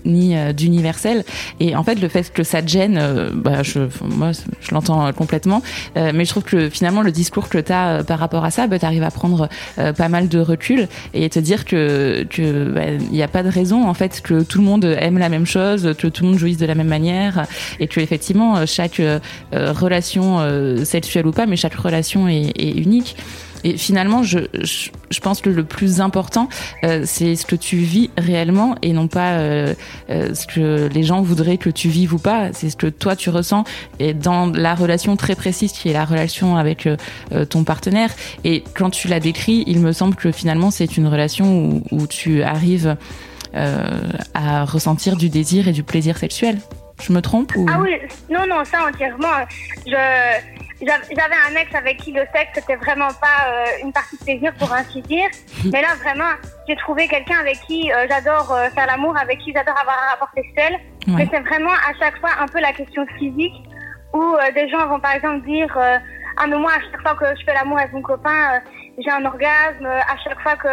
[0.04, 1.24] ni d'universel.
[1.58, 3.00] Et en fait, le fait que ça te gêne,
[3.34, 5.62] bah, je, moi, je l'entends complètement.
[5.96, 8.78] mais je trouve que finalement, le discours que tu as par rapport à ça, bah,
[8.78, 13.10] tu arrives à prendre pas mal de recul et te dire que que bah, il
[13.10, 15.94] n'y a pas de raison en fait que tout le monde aime la même chose,
[15.98, 17.46] que tout le monde jouisse de la même manière
[17.80, 19.20] et que effectivement chaque euh,
[19.52, 23.16] relation euh, sexuelle ou pas, mais chaque relation est, unique.
[23.64, 24.38] Et finalement, je,
[25.22, 26.48] pense que le plus important,
[26.84, 29.74] euh, c'est ce que tu vis réellement et non pas euh,
[30.08, 32.52] euh, ce que les gens voudraient que tu vives ou pas.
[32.52, 33.64] C'est ce que toi tu ressens
[33.98, 36.88] et dans la relation très précise qui est la relation avec
[37.50, 38.10] ton partenaire.
[38.44, 42.42] Et quand tu l'as décrit, il me semble que finalement c'est une relation où tu
[42.42, 42.96] arrives
[43.54, 46.58] à ressentir du désir et du plaisir sexuel.
[47.02, 47.66] Je me trompe ou...
[47.68, 47.94] Ah oui,
[48.30, 49.44] non, non, ça entièrement.
[49.86, 49.96] Je
[50.80, 54.52] j'avais un ex avec qui le sexe c'était vraiment pas euh, une partie de plaisir
[54.58, 55.28] pour ainsi dire.
[55.72, 56.32] Mais là vraiment,
[56.68, 60.10] j'ai trouvé quelqu'un avec qui euh, j'adore euh, faire l'amour, avec qui j'adore avoir un
[60.10, 60.78] rapport sexuel.
[61.06, 63.54] Mais c'est vraiment à chaque fois un peu la question physique
[64.12, 67.44] où des gens vont par exemple dire ah mais moi à chaque fois que je
[67.44, 68.60] fais l'amour avec mon copain
[68.98, 69.86] j'ai un orgasme.
[69.86, 70.68] À chaque fois que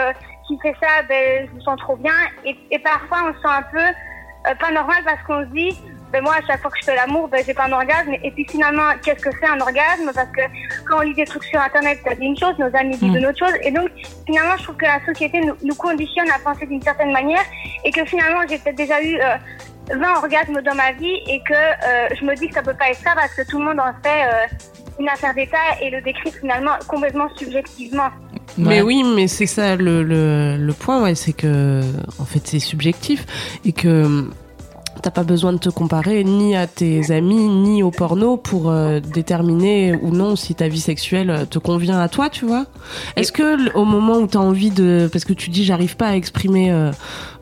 [0.48, 2.14] qu'il fait ça, ben je me sens trop bien.
[2.46, 5.78] Et, et parfois on se sent un peu pas normal parce qu'on se dit
[6.14, 8.14] ben moi, à chaque fois que je fais l'amour, ben, j'ai pas un orgasme.
[8.24, 10.12] Et puis finalement, qu'est-ce que c'est un orgasme?
[10.14, 10.42] Parce que
[10.88, 13.16] quand on lit des trucs sur Internet, ça dit une chose, nos amis disent mm.
[13.16, 13.58] une autre chose.
[13.64, 13.90] Et donc,
[14.28, 17.42] finalement, je trouve que la société nous, conditionne à penser d'une certaine manière.
[17.84, 21.54] Et que finalement, j'ai peut-être déjà eu 20 euh, orgasmes dans ma vie et que
[21.54, 23.80] euh, je me dis que ça peut pas être ça parce que tout le monde
[23.80, 24.46] en fait euh,
[25.00, 28.12] une affaire d'état et le décrit finalement complètement subjectivement.
[28.58, 31.82] Mais oui, mais c'est ça le, le, le point, ouais, c'est que
[32.20, 33.26] en fait c'est subjectif.
[33.66, 34.28] Et que
[35.04, 39.02] T'as pas besoin de te comparer ni à tes amis ni au porno pour euh,
[39.02, 42.68] déterminer ou non si ta vie sexuelle te convient à toi, tu vois.
[43.18, 46.16] Est-ce que au moment où t'as envie de, parce que tu dis j'arrive pas à
[46.16, 46.94] exprimer euh,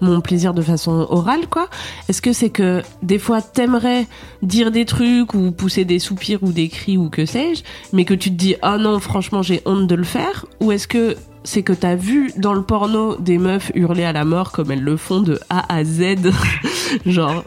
[0.01, 1.69] mon plaisir de façon orale, quoi.
[2.09, 4.07] Est-ce que c'est que des fois t'aimerais
[4.41, 7.61] dire des trucs ou pousser des soupirs ou des cris ou que sais-je,
[7.93, 10.71] mais que tu te dis ah oh non franchement j'ai honte de le faire, ou
[10.71, 14.51] est-ce que c'est que t'as vu dans le porno des meufs hurler à la mort
[14.51, 16.31] comme elles le font de A à Z,
[17.05, 17.43] genre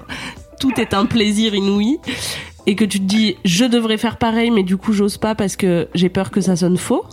[0.61, 1.98] tout est un plaisir inouï,
[2.66, 5.57] et que tu te dis je devrais faire pareil, mais du coup j'ose pas parce
[5.57, 7.04] que j'ai peur que ça sonne faux.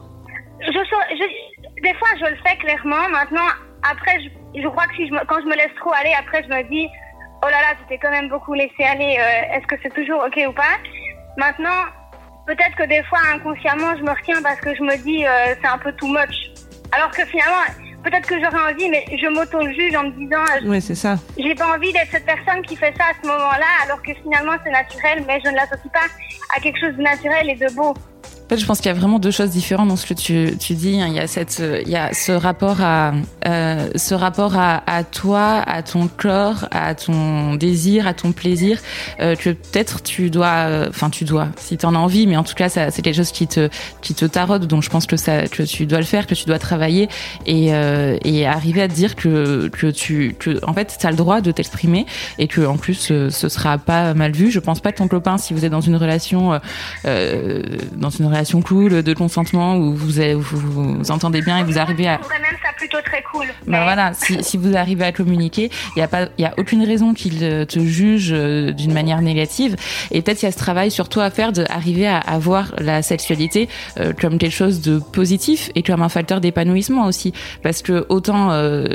[1.84, 3.10] des fois je le fais clairement.
[3.10, 3.48] Maintenant,
[3.84, 4.20] après,
[4.56, 6.88] je, crois que quand je me laisse trop aller, après je me dis
[7.44, 9.18] oh là là, tu t'es quand même beaucoup laissé aller.
[9.20, 10.78] Euh, est-ce que c'est toujours ok ou pas?
[11.38, 11.86] Maintenant,
[12.46, 15.68] peut-être que des fois inconsciemment je me retiens parce que je me dis euh, c'est
[15.68, 16.52] un peu too much.
[16.92, 17.64] Alors que finalement,
[18.04, 20.44] peut-être que j'aurais envie, mais je m'auto-juge en me disant.
[20.56, 21.16] Euh, oui, c'est ça.
[21.38, 24.54] J'ai pas envie d'être cette personne qui fait ça à ce moment-là, alors que finalement
[24.64, 26.08] c'est naturel, mais je ne l'associe pas
[26.56, 27.94] à quelque chose de naturel et de beau
[28.58, 30.94] je pense qu'il y a vraiment deux choses différentes dans ce que tu, dis.
[30.94, 33.14] Il y a cette, il y a ce rapport à,
[33.48, 38.80] euh, ce rapport à, toi, à ton corps, à ton désir, à ton plaisir,
[39.20, 42.38] euh, que peut-être tu dois, euh, enfin tu dois, si tu en as envie, mais
[42.38, 43.70] en tout cas, c'est quelque chose qui te,
[44.02, 44.68] qui te taraude.
[44.68, 45.16] Donc je pense que
[45.66, 47.10] tu dois le faire, que tu dois travailler
[47.46, 51.42] et, euh, arriver à te dire que, que tu, que en fait, as le droit
[51.42, 52.06] de t'exprimer
[52.38, 54.52] et que en plus, euh, ce sera pas mal vu.
[54.52, 56.60] Je pense pas que ton copain, si vous êtes dans une relation,
[57.06, 57.64] euh,
[57.96, 62.08] dans une relation cool de consentement où vous, vous, vous, entendez bien et vous arrivez
[62.08, 62.18] à.
[62.18, 63.46] même ça plutôt très cool.
[63.68, 66.54] Ben voilà, si, si, vous arrivez à communiquer, il n'y a pas, il y a
[66.58, 69.76] aucune raison qu'il te juge euh, d'une manière négative.
[70.12, 73.02] Et peut-être il y a ce travail surtout à faire d'arriver à, à voir la
[73.02, 78.06] sexualité euh, comme quelque chose de positif et comme un facteur d'épanouissement aussi, parce que
[78.10, 78.86] autant euh,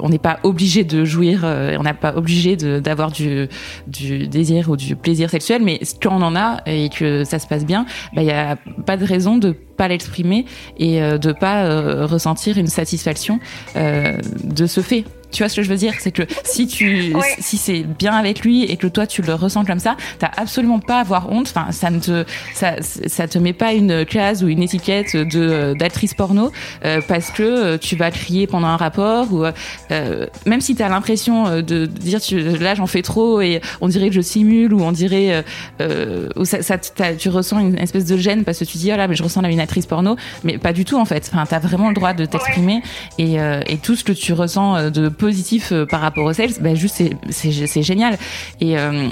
[0.00, 3.48] on n'est pas obligé de jouir, on n'est pas obligé d'avoir du,
[3.86, 7.46] du désir ou du plaisir sexuel, mais quand on en a et que ça se
[7.46, 10.46] passe bien, bah, il y a pas de raison de pas l'exprimer
[10.78, 13.40] et euh, de pas euh, ressentir une satisfaction
[13.76, 15.04] euh, de ce fait.
[15.34, 15.94] Tu vois ce que je veux dire?
[15.98, 19.64] C'est que si tu, si c'est bien avec lui et que toi tu le ressens
[19.64, 21.52] comme ça, t'as absolument pas à avoir honte.
[21.54, 25.74] Enfin, ça ne te, ça, ça te met pas une case ou une étiquette de
[25.76, 26.52] d'actrice porno
[26.84, 29.44] euh, parce que tu vas crier pendant un rapport ou
[29.90, 34.10] euh, même si t'as l'impression de dire tu, là j'en fais trop et on dirait
[34.10, 35.44] que je simule ou on dirait
[35.80, 38.96] euh, ou ça, ça tu ressens une espèce de gêne parce que tu dis oh
[38.96, 41.28] là mais je ressemble à une actrice porno, mais pas du tout en fait.
[41.32, 42.82] Enfin, t'as vraiment le droit de t'exprimer
[43.18, 46.74] et, et tout ce que tu ressens de positif euh, par rapport au sales, ben
[46.74, 48.18] juste c'est génial.
[48.60, 49.08] Et euh,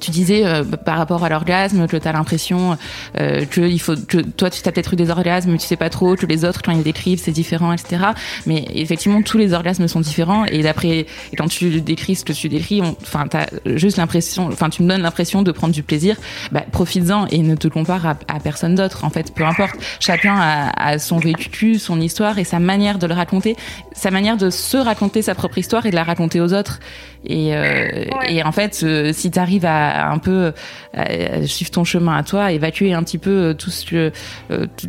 [0.00, 2.76] tu disais euh, par rapport à l'orgasme que tu as l'impression
[3.18, 5.76] euh, que il faut que toi tu as peut-être eu des orgasmes mais tu sais
[5.76, 8.04] pas trop que les autres quand ils décrivent c'est différent etc
[8.46, 12.32] mais effectivement tous les orgasmes sont différents et d'après et quand tu décris ce que
[12.32, 16.16] tu décris enfin t'as juste l'impression enfin tu me donnes l'impression de prendre du plaisir
[16.50, 19.76] bah, profites-en et ne te compare à, à personne d'autre en fait peu importe.
[20.00, 23.56] Chacun a, a, son vécu son histoire et sa manière de le raconter
[23.92, 26.80] sa manière de se raconter sa propre histoire et de la raconter aux autres.
[27.24, 30.52] Et, euh, et en fait, euh, si tu arrives à, un peu
[30.94, 34.12] à suivre ton chemin à toi, évacuer un petit peu euh, tout ce que,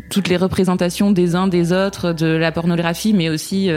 [0.10, 3.70] toutes les représentations des uns des autres de la pornographie, mais aussi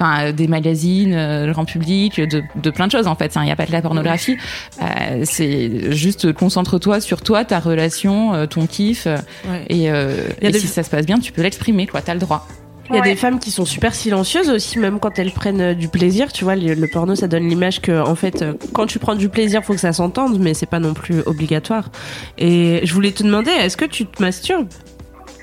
[0.00, 3.34] enfin des magazines, le grand public, de, de, plein de choses en fait.
[3.36, 4.36] Il n'y a pas de la pornographie.
[4.80, 9.06] Euh, c'est juste concentre-toi sur toi, ta relation, ton kiff.
[9.06, 9.64] Ouais.
[9.68, 11.86] Et, et si ça se passe bien, tu peux l'exprimer.
[11.86, 12.46] Quoi, t'as le droit.
[12.90, 15.74] Il y a des femmes qui sont super silencieuses aussi, même quand elles prennent euh,
[15.74, 16.32] du plaisir.
[16.32, 19.28] Tu vois, le, porno, ça donne l'image que, en fait, euh, quand tu prends du
[19.28, 21.90] plaisir, faut que ça s'entende, mais c'est pas non plus obligatoire.
[22.38, 24.68] Et je voulais te demander, est-ce que tu te masturbes?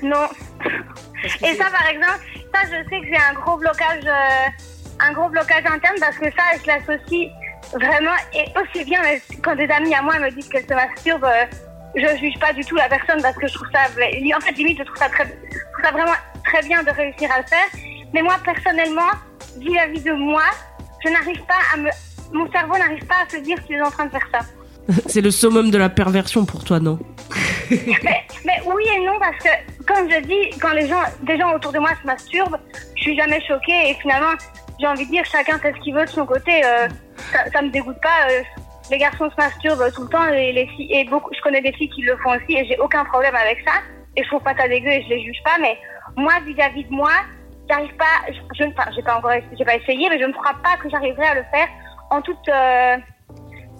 [0.02, 0.26] Non.
[1.42, 2.20] Et ça, par exemple,
[2.52, 4.50] ça, je sais que j'ai un gros blocage, euh,
[5.00, 7.30] un gros blocage interne parce que ça, je l'associe
[7.72, 9.00] vraiment et aussi bien
[9.42, 11.26] quand des amis à moi me disent qu'elles se masturbent.
[11.96, 14.78] je juge pas du tout la personne parce que je trouve ça, en fait, limite,
[14.78, 16.12] je trouve ça très, je trouve ça vraiment
[16.46, 17.68] très bien de réussir à le faire.
[18.12, 19.10] Mais moi, personnellement,
[19.58, 20.44] vis-à-vis de moi,
[21.04, 21.90] je n'arrive pas à me.
[22.32, 24.40] Mon cerveau n'arrive pas à se dire qu'il est en train de faire ça.
[25.06, 26.98] C'est le summum de la perversion pour toi, non?
[27.70, 29.48] Mais, mais, oui et non, parce que,
[29.88, 32.58] comme je dis, quand les gens, des gens autour de moi se masturbent,
[32.94, 34.34] je suis jamais choquée et finalement,
[34.78, 36.64] j'ai envie de dire, chacun fait ce qu'il veut de son côté.
[36.64, 36.86] Euh,
[37.32, 38.30] ça, ça me dégoûte pas.
[38.30, 38.42] Euh,
[38.90, 41.72] les garçons se masturbent tout le temps et les filles, et beaucoup, je connais des
[41.72, 43.72] filles qui le font aussi et j'ai aucun problème avec ça.
[44.16, 45.76] Et je trouve pas ça dégueu et je les juge pas, mais
[46.16, 47.12] moi, vis-à-vis de moi,
[47.68, 50.54] j'arrive pas, je, ne, enfin, j'ai pas encore, j'ai pas essayé, mais je ne crois
[50.62, 51.68] pas que j'arriverai à le faire
[52.10, 52.96] en toute euh,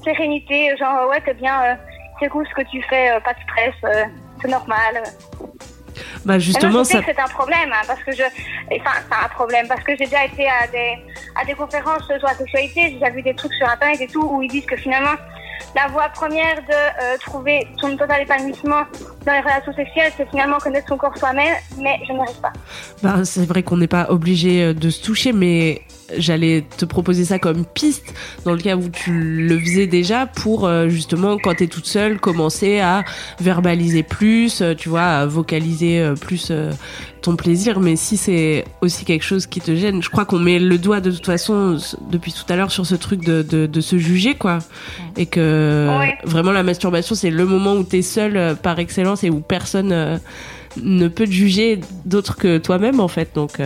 [0.05, 0.77] sérénité.
[0.77, 1.75] Genre, ouais, t'es bien, euh,
[2.20, 3.75] c'est cool ce que tu fais, euh, pas de stress,
[4.42, 5.03] c'est normal.
[6.27, 9.29] Bah justement, je sais que c'est un problème, hein, parce que je, enfin, c'est un
[9.29, 10.99] problème, parce que j'ai déjà été à des,
[11.40, 14.22] à des conférences sur la sexualité, j'ai déjà vu des trucs sur internet et tout,
[14.22, 15.14] où ils disent que finalement,
[15.75, 18.83] la voie première de trouver son total épanouissement
[19.27, 22.53] dans les relations sexuelles, c'est finalement connaître son corps soi-même, mais je n'y arrive pas.
[23.03, 25.83] Ben, c'est vrai qu'on n'est pas obligé euh, de se toucher, mais
[26.17, 30.65] j'allais te proposer ça comme piste dans le cas où tu le faisais déjà pour
[30.65, 33.05] euh, justement quand t'es toute seule commencer à
[33.41, 36.53] verbaliser plus, tu vois, à vocaliser plus
[37.23, 37.81] ton plaisir.
[37.81, 41.01] Mais si c'est aussi quelque chose qui te gêne, je crois qu'on met le doigt
[41.01, 41.77] de toute façon
[42.09, 44.61] depuis tout à l'heure sur ce truc de, de, de se juger quoi,
[45.17, 48.79] et que euh, vraiment, la masturbation, c'est le moment où tu es seul euh, par
[48.79, 50.19] excellence et où personne euh,
[50.83, 53.31] ne peut juger d'autre que toi-même, en fait.
[53.35, 53.61] Donc.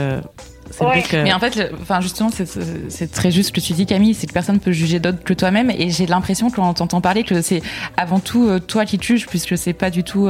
[1.13, 4.33] Mais en fait, enfin justement, c'est très juste ce que tu dis, Camille, c'est que
[4.33, 5.71] personne peut juger d'autre que toi-même.
[5.71, 7.63] Et j'ai l'impression quand on t'entend parler que c'est
[7.97, 10.29] avant tout toi qui te juges, puisque c'est pas du tout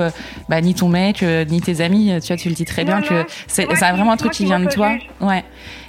[0.49, 2.13] bah, ni ton mec, ni tes amis.
[2.21, 4.69] Tu vois, tu le dis très bien que c'est vraiment un truc qui vient de
[4.69, 4.97] toi.
[5.21, 5.45] Ouais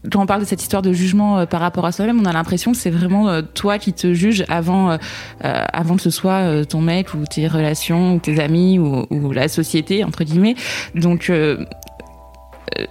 [0.10, 2.34] quand on parle de cette histoire de jugement euh, par rapport à soi-même, on a
[2.34, 4.98] l'impression que c'est vraiment euh, toi qui te juges avant, euh,
[5.42, 9.48] avant que ce soit ton mec ou tes relations ou tes amis ou, ou la
[9.48, 10.56] société entre guillemets.
[10.96, 11.32] Donc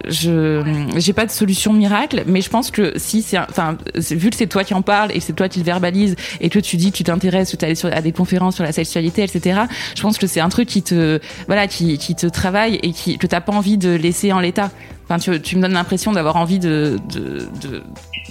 [0.07, 0.61] je
[0.97, 4.47] j'ai pas de solution miracle mais je pense que si c'est enfin vu que c'est
[4.47, 6.97] toi qui en parles et c'est toi qui le verbalise et que tu dis que
[6.97, 9.61] tu t'intéresses ou tu allé à des conférences sur la sexualité etc
[9.95, 13.17] je pense que c'est un truc qui te voilà qui, qui te travaille et qui
[13.17, 14.71] que t'as pas envie de laisser en l'état
[15.05, 17.81] enfin tu, tu me donnes l'impression d'avoir envie de de, de,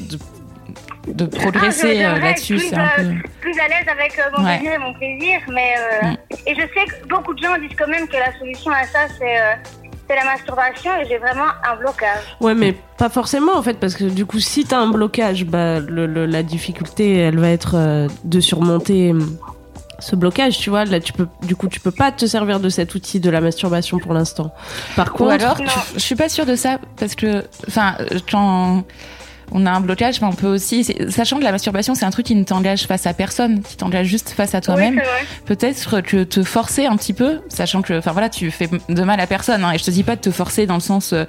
[0.09, 0.19] de
[1.07, 2.57] de progresser ah, là-dessus.
[2.57, 2.77] Plus, peu...
[3.41, 6.17] plus à l'aise avec euh, mon plaisir et mon plaisir, mais euh, mm.
[6.47, 9.07] et je sais que beaucoup de gens disent quand même que la solution à ça
[9.19, 9.55] c'est euh,
[10.11, 12.37] c'est la masturbation et j'ai vraiment un blocage.
[12.41, 15.79] Ouais, mais pas forcément en fait, parce que du coup, si t'as un blocage, bah,
[15.79, 19.39] le, la difficulté, elle va être euh, de surmonter hum,
[20.01, 20.85] ce blocage, tu vois.
[20.85, 23.41] Là, tu peux, du coup, tu peux pas te servir de cet outil de la
[23.41, 24.53] masturbation pour l'instant.
[24.97, 25.57] Par contre, alors,
[25.95, 27.95] je suis pas sûre de ça, parce que, enfin,
[28.31, 28.83] quand
[29.53, 32.27] on a un blocage, mais on peut aussi, sachant que la masturbation, c'est un truc
[32.27, 35.01] qui ne t'engage face à personne, qui t'engage juste face à toi-même.
[35.45, 39.21] Peut-être que te forcer un petit peu, sachant que, enfin voilà, tu fais de mal
[39.21, 39.65] à personne.
[39.65, 41.25] Hein, et je te dis pas de te forcer dans le sens euh,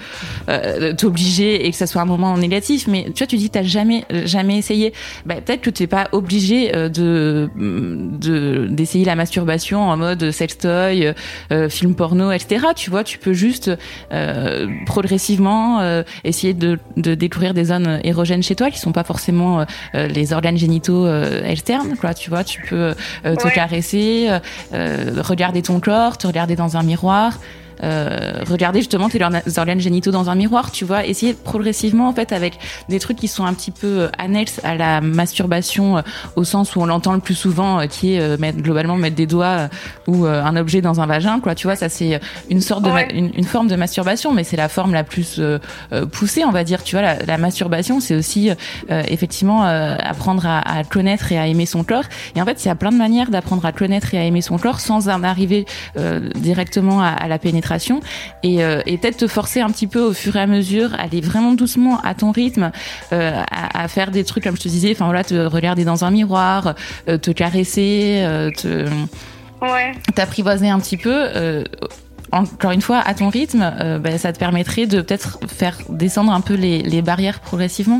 [0.49, 3.63] euh t'obliger et que ça soit un moment négatif, mais tu vois, tu dis t'as
[3.63, 4.93] jamais, jamais essayé.
[5.25, 11.13] Bah, peut-être que tu t'es pas obligé euh, de d'essayer la masturbation en mode sextoy,
[11.51, 12.67] euh, film porno, etc.
[12.75, 13.71] Tu vois, tu peux juste
[14.11, 19.61] euh, progressivement essayer de, de découvrir des zones érogènes chez toi qui sont pas forcément
[19.61, 22.43] euh, euh, les organes génitaux euh, externes quoi tu vois.
[22.43, 22.93] Tu peux
[23.23, 24.29] te caresser
[24.71, 27.39] regarder ton corps te regarder dans un miroir
[27.83, 29.19] euh, regarder justement tes
[29.57, 32.57] organes génitaux dans un miroir, tu vois, essayer progressivement en fait avec
[32.89, 36.03] des trucs qui sont un petit peu annexes à la masturbation
[36.35, 39.69] au sens où on l'entend le plus souvent, qui est mettre, globalement mettre des doigts
[40.07, 41.55] ou un objet dans un vagin, quoi.
[41.55, 44.69] Tu vois, ça c'est une sorte de une, une, forme de masturbation, mais c'est la
[44.69, 45.41] forme la plus
[46.11, 46.83] poussée, on va dire.
[46.83, 48.49] Tu vois, la, la masturbation, c'est aussi
[48.89, 52.03] effectivement apprendre à, à connaître et à aimer son corps.
[52.35, 54.41] Et en fait, il y a plein de manières d'apprendre à connaître et à aimer
[54.41, 55.65] son corps sans en arriver
[55.97, 57.70] euh, directement à, la pénétration.
[58.43, 61.21] Et, euh, et peut-être te forcer un petit peu au fur et à mesure, aller
[61.21, 62.71] vraiment doucement à ton rythme,
[63.13, 66.03] euh, à, à, faire des trucs comme je te disais, enfin voilà, te regarder dans
[66.03, 68.25] un miroir, te caresser,
[68.57, 68.87] te
[69.61, 69.91] ouais.
[70.15, 71.63] t'apprivoiser un petit peu
[72.31, 76.39] encore une fois, à ton rythme, ben, ça te permettrait de peut-être faire descendre un
[76.39, 77.99] peu les, les barrières progressivement.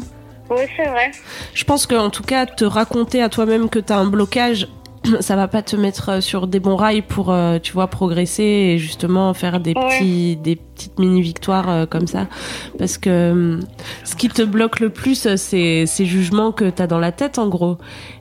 [0.52, 1.12] Oui, c'est vrai.
[1.54, 4.68] Je pense qu'en tout cas, te raconter à toi-même que tu as un blocage,
[5.20, 8.43] ça va pas te mettre euh, sur des bons rails pour, euh, tu vois, progresser
[8.43, 12.28] et justement faire des, petits, des petites mini-victoires euh, comme ça.
[12.78, 13.60] Parce que
[14.04, 17.39] ce qui te bloque le plus, c'est ces jugements que tu as dans la tête,
[17.39, 17.78] en gros.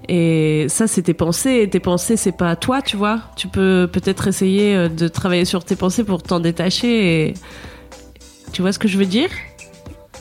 [0.09, 1.61] Et ça, c'est tes pensées.
[1.63, 3.21] Et tes pensées, c'est pas toi, tu vois.
[3.37, 7.29] Tu peux peut-être essayer de travailler sur tes pensées pour t'en détacher.
[7.29, 7.35] Et...
[8.53, 9.31] Tu vois ce que je veux dire?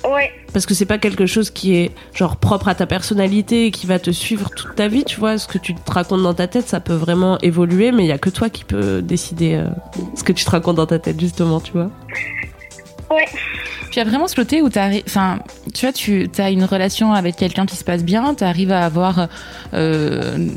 [0.08, 0.32] Ouais.
[0.54, 3.86] Parce que c'est pas quelque chose qui est genre propre à ta personnalité et qui
[3.86, 5.38] va te suivre toute ta vie, tu vois.
[5.38, 8.12] Ce que tu te racontes dans ta tête, ça peut vraiment évoluer, mais il y
[8.12, 9.68] a que toi qui peux décider euh,
[10.16, 11.89] ce que tu te racontes dans ta tête, justement, tu vois.
[13.12, 13.26] Ouais.
[13.91, 15.39] Tu as vraiment ce côté où tu enfin,
[15.74, 18.86] tu vois, tu as une relation avec quelqu'un qui se passe bien, tu arrives à
[18.86, 19.28] avoir
[19.74, 20.50] euh,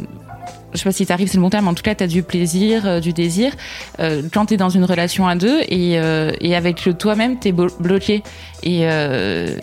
[0.72, 2.86] je sais pas si t'arrives, c'est le bon terme, en tout cas, t'as du plaisir,
[2.86, 3.52] euh, du désir,
[4.00, 8.22] euh, quand t'es dans une relation à deux et, euh, et avec toi-même, t'es bloqué.
[8.64, 9.56] Et euh,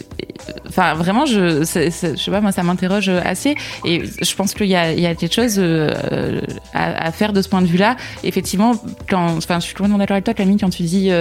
[0.68, 3.56] enfin, vraiment, je, je sais pas, moi, ça m'interroge assez.
[3.86, 6.42] Et je pense qu'il y a, il y a quelque chose euh,
[6.74, 7.96] à, à, faire de ce point de vue-là.
[8.24, 8.74] Effectivement,
[9.10, 11.12] quand, enfin, je suis complètement d'accord avec toi, Camille, quand tu dis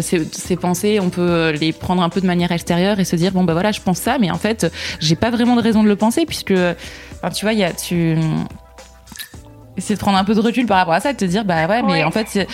[0.00, 3.44] ces, pensées, on peut les prendre un peu de manière extérieure et se dire, bon,
[3.44, 5.96] bah voilà, je pense ça, mais en fait, j'ai pas vraiment de raison de le
[5.96, 8.16] penser puisque, tu vois, il y a, tu,
[9.78, 11.66] c'est de prendre un peu de recul par rapport à ça, de te dire bah
[11.66, 12.46] ouais, mais en fait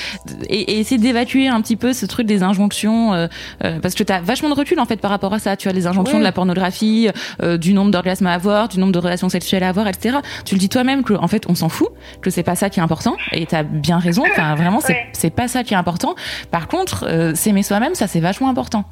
[0.49, 3.27] et, et essayer d'évacuer un petit peu ce truc des injonctions euh,
[3.65, 5.57] euh, parce que t'as vachement de recul en fait par rapport à ça.
[5.57, 7.09] Tu as les injonctions de la pornographie,
[7.43, 10.19] euh, du nombre d'orgasmes à avoir, du nombre de relations sexuelles à avoir, etc.
[10.45, 11.89] Tu le dis toi-même que en fait on s'en fout,
[12.21, 14.25] que c'est pas ça qui est important et t'as bien raison.
[14.31, 16.15] Enfin vraiment c'est c'est pas ça qui est important.
[16.51, 18.85] Par contre, s'aimer soi-même, ça c'est vachement important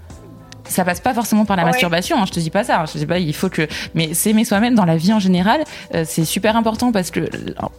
[0.69, 2.21] ça passe pas forcément par la masturbation.
[2.21, 2.81] Hein, je te dis pas ça.
[2.81, 5.63] Hein, je dis pas il faut que, mais s'aimer soi-même dans la vie en général,
[5.95, 7.29] euh, c'est super important parce que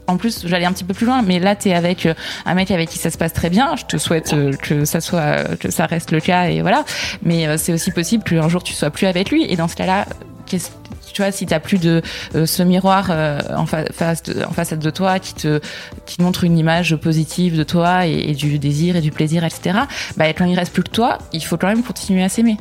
[0.07, 2.13] en plus j'allais un petit peu plus loin, mais là t'es avec euh,
[2.45, 3.75] un mec avec qui ça se passe très bien.
[3.75, 6.85] Je te souhaite euh, que ça soit que ça reste le cas et voilà.
[7.23, 10.05] Mais c'est aussi possible qu'un jour tu sois plus avec lui et dans ce cas-là,
[10.45, 10.69] qu'est-ce
[11.13, 12.01] tu vois, si t'as plus de
[12.33, 13.11] ce miroir
[13.55, 15.59] en, face de, en face de toi qui te
[16.07, 19.43] qui te montre une image positive de toi et, et, du désir et du plaisir,
[19.43, 19.81] etc.
[20.17, 22.57] Bah quand il reste plus que toi, il faut quand même continuer à s'aimer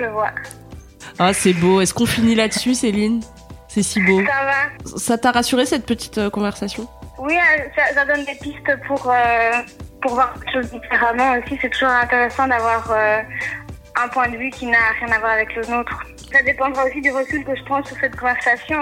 [0.00, 0.30] je vois.
[1.18, 1.80] Ah, c'est beau.
[1.80, 3.20] Est-ce qu'on finit là-dessus, Céline
[3.68, 4.20] C'est si beau.
[4.24, 4.98] Ça va.
[4.98, 6.88] Ça t'a rassuré cette petite euh, conversation
[7.18, 9.52] Oui, euh, ça, donne des pistes pour, euh,
[10.00, 11.58] pour voir les choses différemment aussi.
[11.60, 12.90] C'est toujours intéressant d'avoir
[14.02, 16.02] un point de vue qui n'a rien à voir avec le nôtre.
[16.32, 18.78] Ça dépendra aussi du recul que je prends sur cette conversation.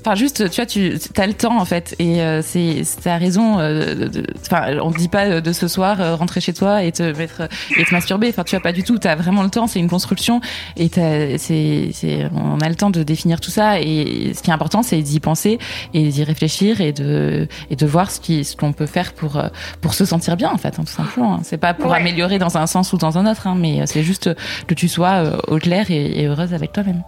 [0.00, 3.58] Enfin, juste, tu vois, tu as le temps en fait, et euh, c'est, t'as raison.
[3.58, 4.08] Euh,
[4.40, 7.42] enfin, on te dit pas de ce soir euh, rentrer chez toi et te mettre
[7.76, 8.28] et te masturber.
[8.30, 8.96] Enfin, tu as pas du tout.
[8.98, 9.66] T'as vraiment le temps.
[9.66, 10.40] C'est une construction,
[10.76, 13.80] et c'est, c'est, on a le temps de définir tout ça.
[13.80, 15.58] Et ce qui est important, c'est d'y penser
[15.92, 19.42] et d'y réfléchir et de et de voir ce qui, ce qu'on peut faire pour
[19.82, 21.34] pour se sentir bien en fait, hein, tout simplement.
[21.34, 21.40] Hein.
[21.42, 24.30] C'est pas pour améliorer dans un sens ou dans un autre, hein, mais c'est juste
[24.66, 27.02] que tu sois au clair et, et heureuse avec toi-même.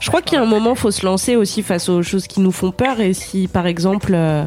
[0.00, 2.40] Je crois qu'il y a un moment, faut se lancer aussi face aux choses qui
[2.40, 4.46] nous font peur et si par exemple euh,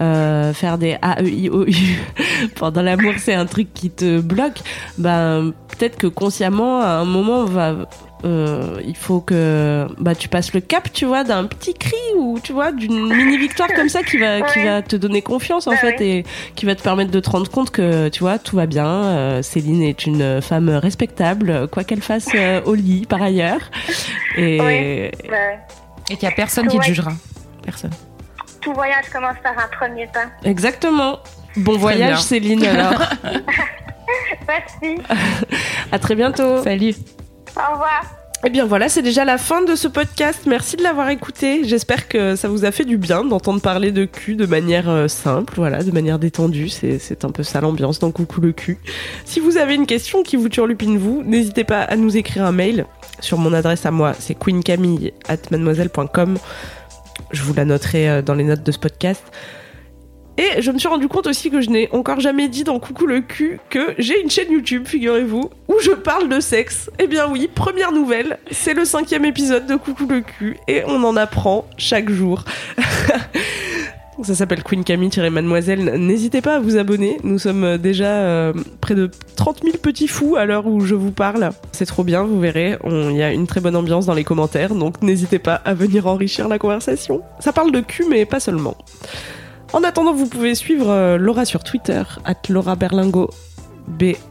[0.00, 1.74] euh, faire des A E I O U
[2.54, 4.60] pendant l'amour c'est un truc qui te bloque,
[4.98, 7.74] ben peut-être que consciemment à un moment va
[8.24, 12.38] euh, il faut que bah tu passes le cap tu vois d'un petit cri ou
[12.42, 15.72] tu vois d'une mini victoire comme ça qui va qui va te donner confiance en
[15.72, 16.24] bah fait et
[16.54, 19.42] qui va te permettre de te rendre compte que tu vois tout va bien euh,
[19.42, 23.60] Céline est une femme respectable quoi qu'elle fasse euh, au lit par ailleurs.
[24.38, 25.36] Et bah
[26.10, 27.12] et qu'il y a personne qui te jugera
[27.62, 27.92] personne.
[28.60, 30.26] Tout voyage commence par un premier pas.
[30.44, 31.18] Exactement.
[31.56, 33.00] Bon voyage Céline alors.
[34.48, 34.98] Merci.
[35.92, 36.62] à très bientôt.
[36.62, 36.94] Salut.
[37.56, 38.23] Au revoir.
[38.46, 40.40] Eh bien voilà, c'est déjà la fin de ce podcast.
[40.46, 41.64] Merci de l'avoir écouté.
[41.64, 45.08] J'espère que ça vous a fait du bien d'entendre parler de cul de manière euh,
[45.08, 46.68] simple, voilà, de manière détendue.
[46.68, 48.78] C'est un peu ça l'ambiance dans Coucou le cul.
[49.24, 52.52] Si vous avez une question qui vous turlupine vous, n'hésitez pas à nous écrire un
[52.52, 52.84] mail
[53.20, 56.36] sur mon adresse à moi, c'est queencamille at mademoiselle.com
[57.34, 59.22] je vous la noterai euh, dans les notes de ce podcast.
[60.36, 63.06] Et je me suis rendu compte aussi que je n'ai encore jamais dit dans Coucou
[63.06, 66.90] le cul que j'ai une chaîne YouTube, figurez-vous, où je parle de sexe.
[66.98, 71.04] Eh bien oui, première nouvelle, c'est le cinquième épisode de Coucou le cul et on
[71.04, 72.44] en apprend chaque jour.
[74.22, 75.96] Ça s'appelle Queen Camille-Mademoiselle.
[75.98, 77.18] N'hésitez pas à vous abonner.
[77.24, 81.10] Nous sommes déjà euh, près de 30 000 petits fous à l'heure où je vous
[81.10, 81.50] parle.
[81.72, 82.78] C'est trop bien, vous verrez.
[82.84, 86.06] Il y a une très bonne ambiance dans les commentaires, donc n'hésitez pas à venir
[86.06, 87.22] enrichir la conversation.
[87.40, 88.76] Ça parle de cul, mais pas seulement.
[89.72, 93.30] En attendant, vous pouvez suivre euh, Laura sur Twitter, at Laura Berlingo,
[93.88, 94.24] B-E-R-L-I-N-G-O.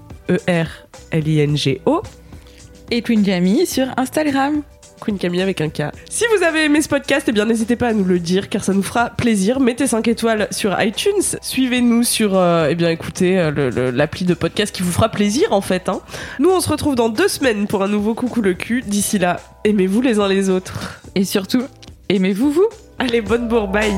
[2.92, 4.62] Et Queen Camille sur Instagram.
[5.04, 5.92] Queen Camille avec un K.
[6.10, 8.64] Si vous avez aimé ce podcast, eh bien n'hésitez pas à nous le dire car
[8.64, 9.60] ça nous fera plaisir.
[9.60, 11.22] Mettez 5 étoiles sur iTunes.
[11.42, 15.62] Suivez-nous sur, euh, eh bien écoutez, euh, l'appli de podcast qui vous fera plaisir en
[15.62, 15.90] fait.
[15.90, 16.00] Hein.
[16.40, 18.82] Nous on se retrouve dans deux semaines pour un nouveau coucou le cul.
[18.86, 21.02] D'ici là, aimez-vous les uns les autres.
[21.16, 21.64] Et surtout,
[22.08, 22.68] aimez-vous vous.
[22.98, 23.98] Allez, bonne bourbaille.